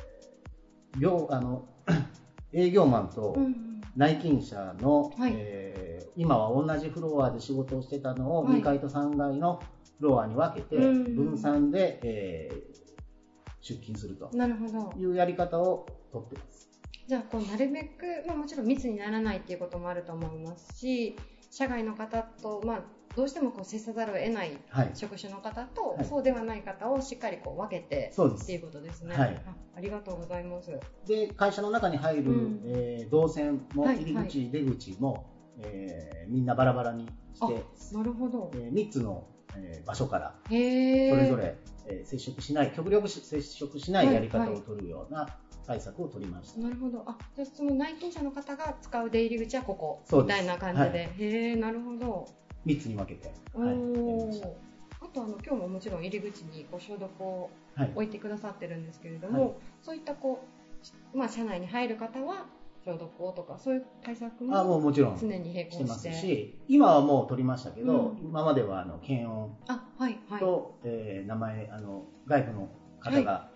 [1.00, 1.66] 業あの
[2.52, 3.82] 営業マンとうんうん。
[3.96, 9.62] 内勤者の、はいえー今は同じフロアで仕事をしてたのをはい2階と3階の
[10.00, 12.80] フロアに分けて、うん分散で、えー
[13.62, 14.92] 出勤するとなるほど。
[14.98, 16.59] いうやり方をとってます。
[17.10, 21.16] じゃあこうなるべく、まあ、もちろん密にならないっていうこともあると思いますし
[21.50, 22.82] 社外の方と、まあ、
[23.16, 26.06] どうしてもこう接さざるを得ないはい、職種の方と、はい。
[26.06, 29.42] そうではない方をしっかりこう分けてっていうことですね、はい。
[29.48, 30.70] あありがとうございます。
[31.08, 32.62] で会社の中に入る、うん。
[32.64, 35.26] えー動線もはい入り口、出口も、
[35.64, 38.52] えーみんなバラバラにして、なるほど。
[38.54, 39.26] え3つの、
[39.58, 41.58] えー場所からそれぞれ、
[41.88, 45.26] えー接触しない極力接触しないやり方を取るような
[45.70, 46.62] 対策を取りました。
[46.62, 47.04] なるほど。
[47.06, 50.02] あじゃあその内勤者の方が使う出入り口はここ。
[50.24, 50.98] みたいな感じで、はい。
[50.98, 52.28] へえなるほど。
[52.66, 53.76] 3つに分けて、おはい。
[55.02, 57.92] あとあの今日ももちろん入り口にご消毒をはい。
[57.94, 59.54] 置いてくださってるんですけれども、はい。
[59.84, 60.40] そういったこ
[61.14, 62.48] う、まあ、社内に入る方は
[62.84, 65.84] 消毒をとかそういう対策あもうももちろん常に並して。
[65.84, 68.28] ま行してすし、今はもう取りましたけど、うん。
[68.28, 70.40] 今まではあの検温あはいはい。
[70.40, 73.48] と、えー名前あの外部の方が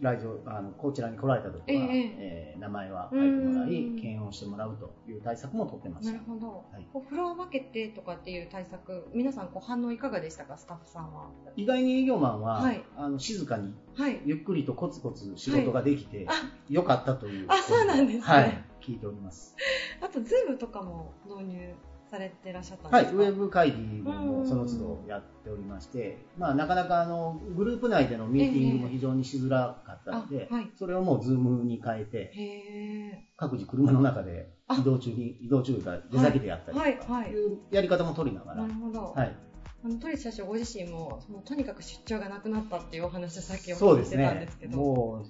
[0.00, 6.86] 来場、あのこちらに来られた時は、えええー名前は書いてもらいうん検温してもらうという対策も取ってましたなるほど、はい。
[6.92, 10.56] こうフロア分けてとかっていう対策皆さんこう反応いかがでしたか？
[10.56, 11.28] スタッフさんは。
[11.56, 12.82] 意外に営業マンは、はい。
[12.96, 14.20] あの静かにはい。
[14.24, 16.32] ゆっくりとコツコツ仕事ができて、あ
[16.70, 17.46] よかったという。
[17.48, 18.24] あそうなんですね。
[18.24, 19.54] はい、聞いております。
[20.00, 21.74] あとズームとかも導入
[22.14, 23.22] されてらっしゃったんはい、ですか？
[23.22, 30.70] ウェブ会議うんもその都度やっておりまして、まあ、なかなかあのグループ内でのミーティングも非常にしづらかったので、あはい。
[30.78, 34.48] それをもうズームに変えて、各自車の中で
[34.78, 37.54] 移動中に、移動中が出先でやったりとか、はいはいい。
[37.54, 39.36] うやり方も取りながら、なるほど、はい、
[39.84, 44.76] あの鳥社長ご自身もそのとにかく出張がなくなったっていうお話をさっきお聞きしてたんでねすけ、ど。
[44.78, 45.26] もう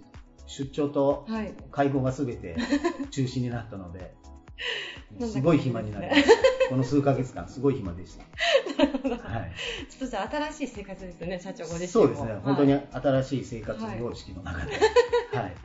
[0.46, 1.54] 出張とはい。
[1.70, 2.56] 会合がすべて
[3.10, 4.14] 中止になったので、
[5.20, 6.30] すごい暇になりました。
[6.70, 8.24] この数ヶ月間、すごい暇でした。
[8.84, 9.52] はい
[9.90, 15.56] ちょっとじ新しい生活ですよね社長ご自身もそうですね、はい本当に新しい生活様式の中で、はい、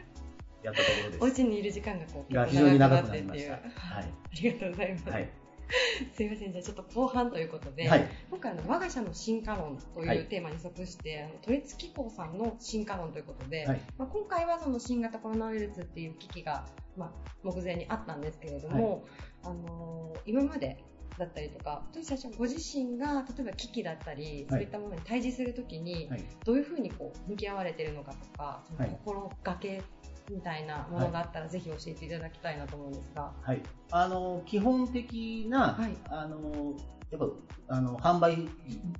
[0.63, 1.23] やったところです。
[1.23, 3.53] お家にいる時間がこうが非常に長長くなりました。
[3.53, 3.59] は
[3.99, 4.05] あ
[4.41, 5.11] りがとうございます、い。
[5.11, 5.29] はい。
[6.13, 8.07] すいませんじゃあちょっと後半ということで、はい。
[8.29, 13.81] 今回あの我が社の進化論とはいいうテーマに即して、あの都立機構さんの進化論ということで、はい。
[13.97, 16.65] まあ、今回はその新型コロナウイルスっていう危機が、
[16.97, 19.05] まあ、目前にあったんですけれども、
[19.43, 20.83] あのー今まで
[21.17, 26.23] だったりとか、と社長ご自身が例えば危機だったり、そういったものに対峙するときに、はい。
[26.45, 29.83] どういうふうにこう向き合われているのかとか、そのはい心がけ
[30.29, 33.33] みたいなものがあったら、ぜひ教えていただきたいなと思うんですが。
[33.41, 33.61] はい。
[33.91, 35.97] あの、基本的な、はい。
[36.09, 36.73] あの、
[37.11, 37.19] やっ
[37.67, 38.47] ぱ、あの、販売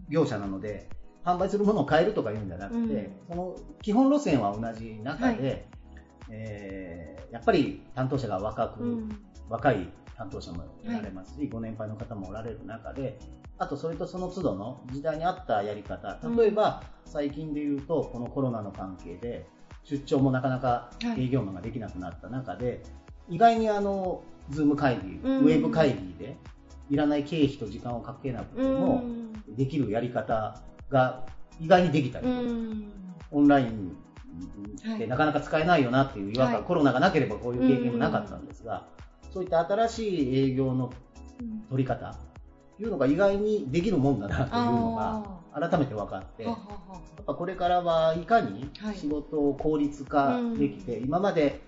[0.10, 0.90] 業者なので、
[1.24, 3.12] 販売するものを変えるとか言うんじゃなくて、うん。
[3.30, 5.68] その基本路線は同じ中で、
[6.30, 9.10] えーやっぱり担当者が若く、うん。
[9.50, 13.18] 若い担当者もおられますし、ご年配の方もおられる中で、
[13.58, 19.48] あとそれとその都度の時代に合ったやり方、例えば最近で言うと、このコロナの関係で、
[19.84, 21.26] 出張もなかなかはい。
[21.26, 22.84] 営業マンができなくなった中で、
[23.28, 25.40] 意外にあの、ズーム会議、うん。
[25.40, 26.38] ウェブ会議で、
[26.90, 29.56] いらない経費と時間をかけなくてうもん。
[29.56, 30.60] できるやり方
[30.90, 31.26] が
[31.60, 32.94] 意外にできたりうとか、ん。
[33.32, 33.96] オンライン
[34.80, 35.08] ってはい。
[35.08, 38.88] なかなか使えないよなっていう違和感、はいコロナがなければこういう経験もなかったんですが、
[39.32, 40.92] そういった新しい営業の
[41.70, 42.18] 取り方と
[42.82, 46.56] いうのが意外にできるもんだなというのが改めて分かって、やっ
[47.26, 48.96] ぱこれからはいかにはい。
[48.96, 51.62] 仕事を効率化できて、今まで、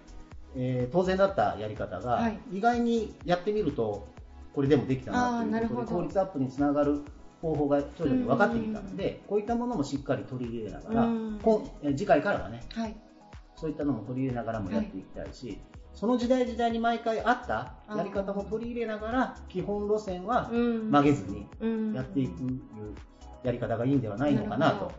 [0.56, 2.40] えー当然だったやり方が、はい。
[2.52, 4.08] 意外にやってみると
[4.54, 7.02] これでもできたなということで効率アップにつながる
[7.42, 11.10] 方法が徐々に分かってきたので、こういったものもしっかり取り入れながら、
[11.96, 12.96] 次回からはねはい。
[13.56, 15.60] そういったのも取り入れながらもやっていきたいし、
[16.02, 20.90] その時代時代に毎回あったやり方も取り入れながら基本路線はうん。
[20.90, 21.94] 曲げずにうん。
[21.94, 22.32] やっていく
[23.44, 24.92] やり方がいいんではないのかなと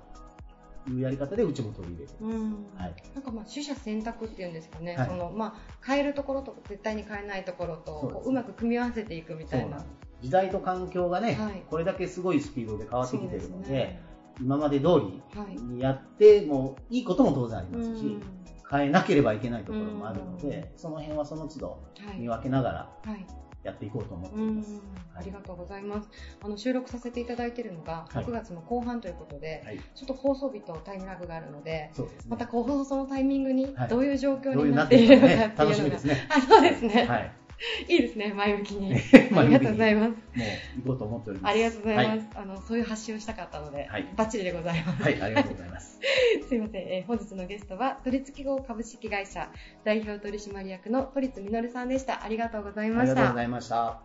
[0.89, 2.53] いうやり方でうちも取り入れてうん。
[2.77, 2.95] はい。
[3.17, 5.09] なんかまあ取捨選択っていうんですかね、はい。
[5.09, 9.85] そのまあ、変えるところと絶対に変えないところとそうまく組み合わせていくみたいな。
[10.21, 11.65] 時代と環境がね、はい。
[11.69, 14.03] これだけすごいスピードで変わってきてるのでね
[14.41, 14.99] 今まで通は
[15.51, 18.42] いりにやってもいいことも当然ありますし、うん
[18.73, 22.19] 変えなければいけないところもあるので、その辺はその都度はい。
[22.19, 23.27] 見分けながらはい。
[23.63, 24.49] やっていこうと思ってうん。
[24.51, 24.53] い。
[24.55, 24.83] ます。
[25.15, 26.09] ありがとうございます。
[26.43, 28.25] あの収録させていただいているのがはい。
[28.25, 32.31] 6月の後半ということで、はい、ちょっと放送日とタイムラグがあるのでそうですね。
[32.31, 33.89] またこう放送のタイミングにはい。
[33.89, 36.27] どういう状況になってているのかっていうのが、楽しみですね。
[36.35, 37.33] あそうですね、はい。
[37.89, 38.95] い、いですね前向きに
[39.39, 40.19] ありがとうございますもう
[40.83, 41.53] 行こうと思っております。
[41.53, 42.29] ありがとうございます、はい。
[42.35, 46.01] あのそういう発信をしたかったので、はいバッチリでございます、はい、ありがとうございます。
[46.49, 49.51] すいません、えー本日のゲストは都立記号株式会社
[49.85, 54.03] 代表取締役の都立実さんでしたありがとうございましたありがとうございました。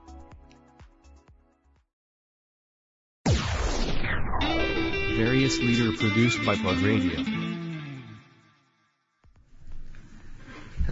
[5.18, 7.37] Various leader produced by Plug Radio.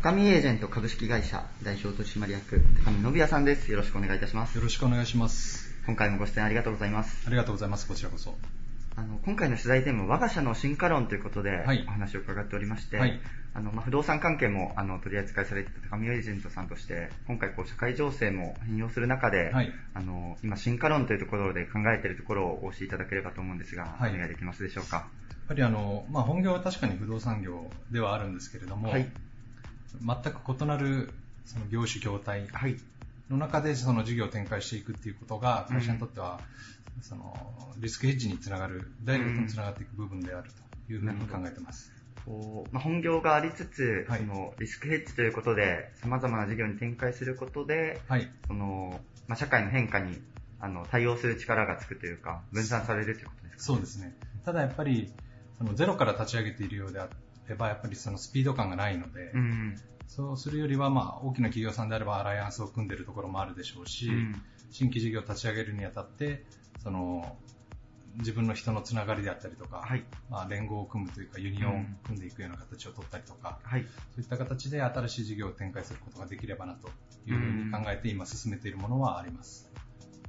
[0.05, 3.71] 高見エージェント株式会社代表取締役高見信也さんです。
[3.71, 4.61] よろしくお願いいたしますよ。
[4.61, 5.73] ろしくお願いします。
[5.87, 7.23] 今回もご出演ありがとうございます。
[7.25, 7.87] ありがとうございます。
[7.87, 8.35] こちらこそ。
[8.95, 13.19] あの今回の取材テーマは我が社の進化論ということではいお話を伺っておりまして、はい
[13.55, 24.97] あのまあ、不動産関係もあの取り扱いされていた高見エージェントさんとして今回こう社会情勢も変容する中で、はいあの今進化論というところで考えているところをお教えいただければと思うんですが、はいお願いできますでしょうか。
[24.97, 25.07] やっ
[25.47, 29.09] ぱりあの、まあ、本業は確かに不動産業ではあるんですけれども、はい
[30.01, 31.13] 全く異なる
[31.45, 32.75] その業種業態はい。
[33.29, 36.39] の中でその事業を展開していくっていうことが会社にとっては、
[37.01, 37.35] その
[37.77, 40.49] リスクヘッジにつながるダイレクトにつながっていく部分である
[40.87, 41.91] というふうに考えてます。
[42.25, 44.19] こうまあ、本業がありつつ、はい。
[44.19, 50.19] そのリスクヘッジということで様々な事業に展開することではい、その、まあ、社会の変化に
[50.59, 54.15] あの対応する力がつくというか分散されるということですか、そうですね。
[54.43, 55.11] ただやっぱり
[55.57, 57.07] そのゼロから立ち上げているようであ
[57.49, 59.75] ればやっぱりそのスピード感がないので、うん。
[60.07, 64.41] そうするよりは、まあ、大きな企業さんであればアライアンスを組んでいるところもあるでしょうし、うん。
[64.69, 66.43] 新規事業を立ち上げるにあたって
[66.79, 67.37] その
[68.17, 70.05] 自分の人のつながりであったりとか、はい。
[70.29, 73.83] まあ、連合を組むというかユニオンを組んでいくような形を取ったりとか、はい。
[73.83, 73.87] そ
[74.19, 76.89] ういった形で新しい事業を展開することができればなと
[77.25, 79.69] いうふうに考えて今進めているものはあります。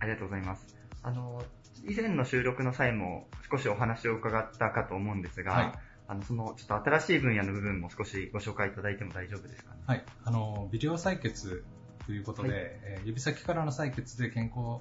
[0.01, 0.67] ありがとうございます。
[1.03, 1.43] あの
[1.89, 5.73] 以前の収録の際も少しお話を伺ったかと思うんですが、はい
[6.09, 9.81] あのそのちょっと新しい分野の部分も少しご紹介いただいても大丈夫ですかね？
[9.87, 11.65] はい、あの微量採血
[12.07, 12.61] ということで、はい。
[12.61, 14.81] えー指先からの採血で健康、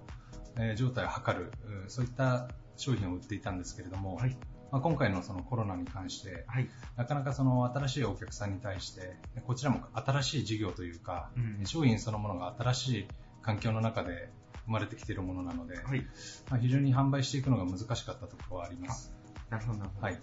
[0.57, 1.51] えー状態を測る、
[1.83, 4.37] うんそういった商品を売っていたんですけれども、はい。
[4.71, 6.67] まあ、今回のそのコロナに関して、はい。
[6.97, 9.15] なかなかその新しいお客さんに対して、
[9.45, 11.65] こちらも新しい事業というか、うん。
[11.65, 13.07] 商品そのものが新しい
[13.41, 14.29] 環境の中で
[14.65, 16.05] 生まれてきているものなので、はい。
[16.49, 19.13] まあ、非常に販売していくのが難しかったところはあります。
[19.49, 19.79] なるほど。
[20.01, 20.19] はい、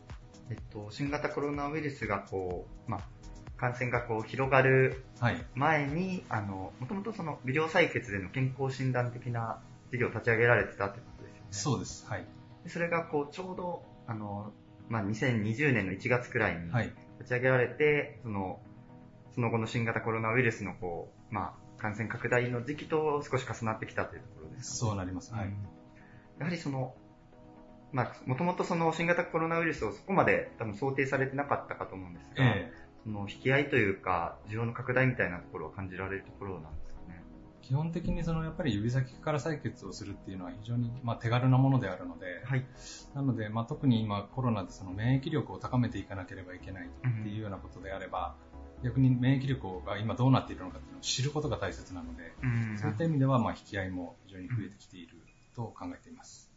[0.51, 3.01] えっと、新型コロナウイルスがこう、まあ、
[3.57, 9.63] 感染がこう広がるはい、前に、あの、もともとその微量採血での健康診断的な
[9.93, 11.47] 事業を立ち上げられてたってことですよね。
[11.51, 12.07] そうです。
[12.09, 12.27] はい。
[12.65, 14.53] でそれがこう、ちょうど、あの、
[14.89, 16.93] まあ、2020年の1月くらいにはい。
[17.21, 18.61] 立ち上げられて、その、
[19.35, 25.33] その後の新型コロナウイルスのこう、まあ、感染拡大の時期と少し重なってきたというところですかそうなります。
[25.33, 25.55] はい。
[26.39, 26.97] やはりその、
[27.93, 37.23] まあ、もともとその新型コロナウイルスをそこまで多分想定されてなかったかと思うんですが、ええその引き合いというか、需要の拡大みたいなところを感じられるところなんですかね。
[37.61, 42.65] 基本的にそのやっぱり指先から採血をするっていうのは非常にまあ手軽なものであるので、はい。
[43.15, 48.37] なのでまあ特に今コロナでその免疫力を高めていかなければいけないっていうようなことであれば、
[48.85, 55.17] 逆に免疫力が今どうなっているのかっていうのを知ることが大切なので、うんそういった意味ではまあ引き合いも非常に増えてきている
[55.57, 56.52] と考えています。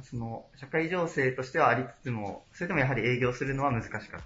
[0.00, 4.18] その、社会情勢としてはありつつも、それでもやはり営業するのは難しかった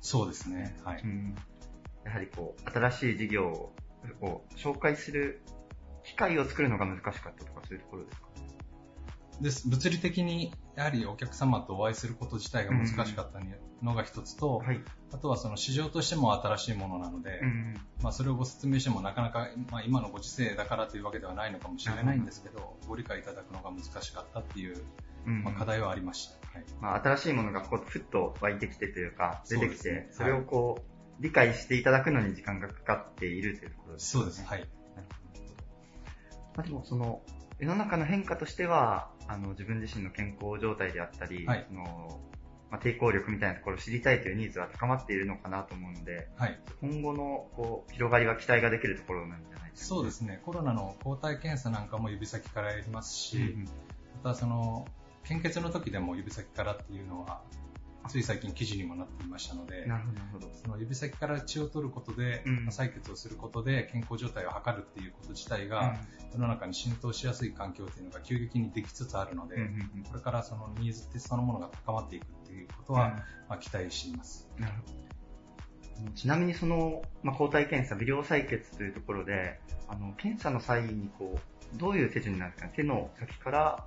[0.00, 0.76] そうですね。
[0.84, 1.00] はい。
[1.02, 1.34] うん
[2.04, 3.48] やはりこう、新しい事業
[4.20, 5.42] を紹介する
[6.04, 8.27] 機械を作るのが難しかったとかそういうところですか？
[9.40, 13.40] です物理的にやはりお客様とお会いすること自体が難しかった
[13.82, 14.80] のが一つと、はい。
[15.12, 17.74] あとはその市場としても新しいものなので、うん。
[18.02, 24.84] まあ、それをご説明してもなかなか、まあ、今のご時世だからというわけではないのかもしれないんですけど、ご理解いただくのが難しかったっていう、
[25.26, 26.34] うんまあ、課題はありました。
[26.56, 34.44] はいまあ、新しいものがこうふっと湧いてきてというか、出てきて、ねそれをこう、理解していただくのに時間がかかっているというところですそうです。
[34.44, 34.68] はい。
[36.56, 37.22] まあ、でもその、
[37.58, 42.20] 世の中の変化としては、あの、自分自身の健康状態であったり、はいその、
[42.70, 46.58] まあ、抵抗力みたいなところを知りたいというニーズは高まっているのかなと思うので、はい。
[46.80, 49.88] 今後のこう広がりは期待ができるところなんじゃないですか。
[49.88, 50.40] そうですね。
[50.44, 53.68] コロナの抗体検査なんかも指先からやりますし、うん
[54.22, 54.86] またその、
[55.24, 57.42] 献血の時でも指先からっていうのは、
[58.08, 60.50] つい最近記事にもなっていましたので、なるほど。
[60.54, 65.96] その指先から血を取ることで、うんまあ採血をすることで健康状態を測るっていうこと自体が、
[66.32, 69.56] 世の中に浸透しやすい環境っていうのが急激にできつつあるので、
[70.10, 74.48] これからそのニーズってそのものが高まっていくっていうことは、まあ、期待しています。
[74.58, 75.08] なるほど。
[76.14, 81.38] ちなみにその、まあ、抗体検査、微量採血というところで、あの、検査の際にこ
[81.74, 83.84] う、どういう手順になるんですかね手の先から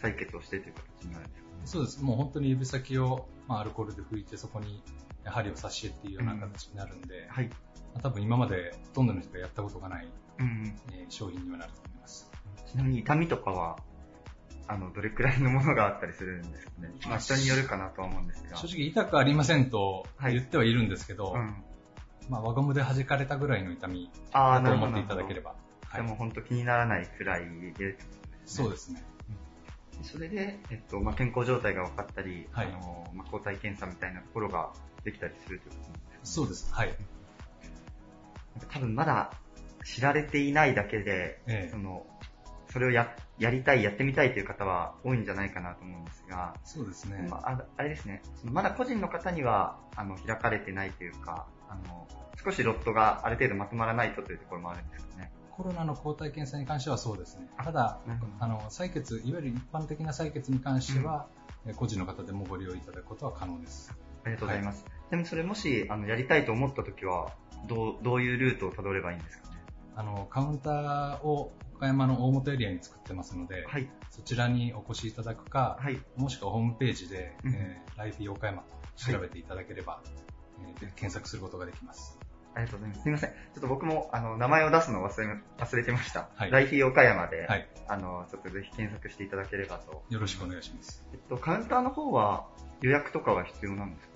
[0.00, 1.41] 採血をしてという形になるんですか？
[1.41, 2.02] ねそうです。
[2.02, 4.82] もう本当に指先を、まあ、アルコールで拭いてそこに
[5.24, 7.48] 針を刺してっていうような形になるんで、はい。
[7.48, 7.54] ま
[7.98, 10.08] あ多分今までほとんどの人がやったことがない、
[10.38, 10.76] うんうん。
[10.92, 12.30] えー商品にはなると思います。
[12.66, 13.76] ちなみに痛みとかは、
[14.66, 16.90] あの、どれくらいのものがあったりするんですかね。
[17.06, 18.56] まあ、人によるかなとは思うんですが。
[18.56, 21.62] 正直痛くありませんとはい言ってはいるんですけど、うん。
[22.28, 24.10] まあ輪ゴムで弾かれたぐらいの痛み。
[24.32, 25.50] だと思っていただければ。
[25.50, 25.62] はい
[25.94, 27.44] でも本当気にならないくらい
[27.76, 27.98] で、
[28.46, 29.04] そうですね。
[30.02, 34.72] それで、えっと、まあ、健康状態が分かったり、はいあの、まあ、抗体検査みたいなところが
[35.04, 36.72] できたりするということなんですそうです。
[36.72, 36.94] はい。
[38.70, 39.32] 多分まだ
[39.84, 42.06] 知られていないだけで、ええその、
[42.72, 47.26] それをや、やりたい、やってみたいという方は多いんじゃないかなと思うんですが、そうですね。
[47.30, 52.08] まあ、ああれですね、まだ個人の方には、あの、開かれてないというか、あの、
[52.42, 55.32] 少しロットがある程度まとまらないとというところもあるんですよね。
[55.56, 57.48] コロナの抗体検査に関してはそうですね。
[57.62, 58.00] ただ
[58.40, 61.28] あの、採血、いわゆる一般的な採血に関しては、
[61.66, 63.92] え個人の方でもご利用いただくことは可能です。
[64.24, 64.84] ありがとうございます。
[64.84, 67.32] ちなみにそれもし、あの、やりたいと思ったときは、
[67.68, 69.56] どう、どういうルートをたどればいいんですかね？
[69.94, 73.88] あの、カウンターを岡山の大本エリアに作ってますので、はい。
[74.10, 76.00] そちらにお越しいただくか、はい。
[76.16, 80.00] もしくはホームページで、うんえーライフィー岡山と調べていただければ、
[80.60, 82.18] えーで検索することができます。
[82.54, 83.02] ありがとうございます。
[83.02, 83.30] すみません。
[83.30, 85.26] ちょっと僕も、あの、名前を出すのを忘れ、
[85.58, 86.28] 忘れてました。
[86.34, 87.68] はいライフィー岡山で、はい。
[87.88, 90.04] あの、ちょっとぜひ検索していただければと。
[90.10, 91.04] よろしくお願いします。
[91.12, 92.46] えっと、カウンターの方は
[92.80, 94.12] 予約とかは必要なんですか？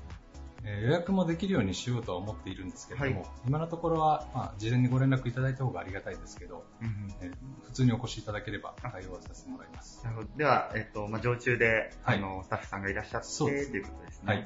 [0.64, 7.14] えー予約もできるようにしようとは思っているんですけれども、はい今のところは、まあ、事前にご連絡いただいた方がありがたいですけど、うんうん。
[7.20, 7.34] えー
[7.64, 10.02] 普通にお越しいただければ対応はさせてもらいます。
[10.02, 10.28] なるほど。
[10.36, 14.32] では、えっと、まあ、常駐で、はいあの、スタッフさんがいらっしゃって、そうですということですね。
[14.32, 14.38] はい。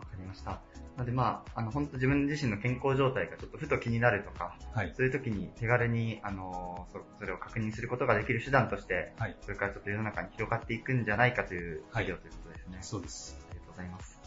[0.00, 0.60] わかりました。
[0.96, 4.92] なので、まあ、あの、本当自分自身の健康状態がちょっとふと気になるとか、はい。
[4.96, 9.36] そういう時に手軽に、あの、そそれを確認することができる手段として、はい。
[9.40, 12.78] それからちょっと世の中に広がっていくんじゃないかというはい事業ということですね。
[12.80, 13.36] そうです。
[13.50, 14.20] ありがとうございます。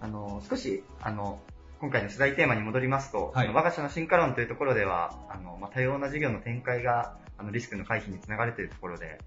[0.00, 1.40] あの、少し、あの、
[1.80, 9.18] 今回の取材テーマに戻りますと、はい我が社の進化論というところでは、あの、まあ、多様な事業の展開が、あの、リスクの回避につながるというところで、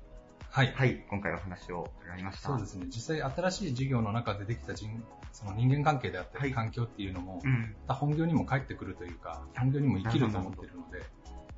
[0.56, 0.74] はい。
[0.74, 2.48] はい、今回お話を伺いました。
[2.48, 2.86] そうですね。
[2.86, 4.90] 実際新しい事業の中でできた人、
[5.34, 7.76] その人間関係であったはいり環境っていうのも、うん。
[7.86, 11.04] また本業にも返ってくるというか、本業にも生きると思っているので、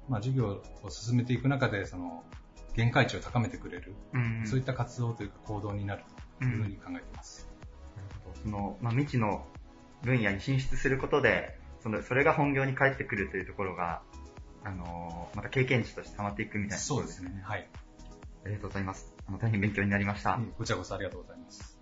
[0.09, 2.23] まあ事業を進めていく中で、その、
[2.73, 4.47] 限界値を高めてくれる、うん。
[4.47, 6.03] そういった活動というか行動になる
[6.39, 7.47] というふうに考えています。
[7.95, 9.45] なるほどその、まあ、未知の
[10.01, 14.01] 分野に進出することで、その、それが本業に返ってくるというところが、
[14.63, 17.43] あの、また経験値として溜まっていくみたいなところそうですね。
[17.43, 17.69] はい。
[18.47, 19.13] ありがとうございます。
[19.27, 20.39] あの、大変勉強になりました。
[20.57, 21.77] こちらこそありがとうございます。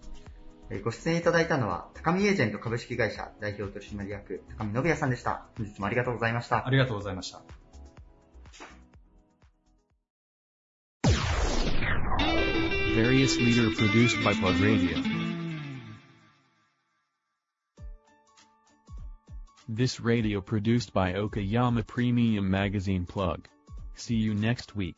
[0.71, 5.45] えーご出演いただいたのは、高見エージェント株式会社代表取締役、高見信也さんでした。
[5.57, 6.71] 本日もありがとうございましたあ。
[6.71, 7.43] りがとうございました。
[12.95, 14.97] Various leader produced by Plug Radio.
[19.67, 23.47] This radio produced by Okayama Premium Magazine Plug.
[23.95, 24.95] See you next week.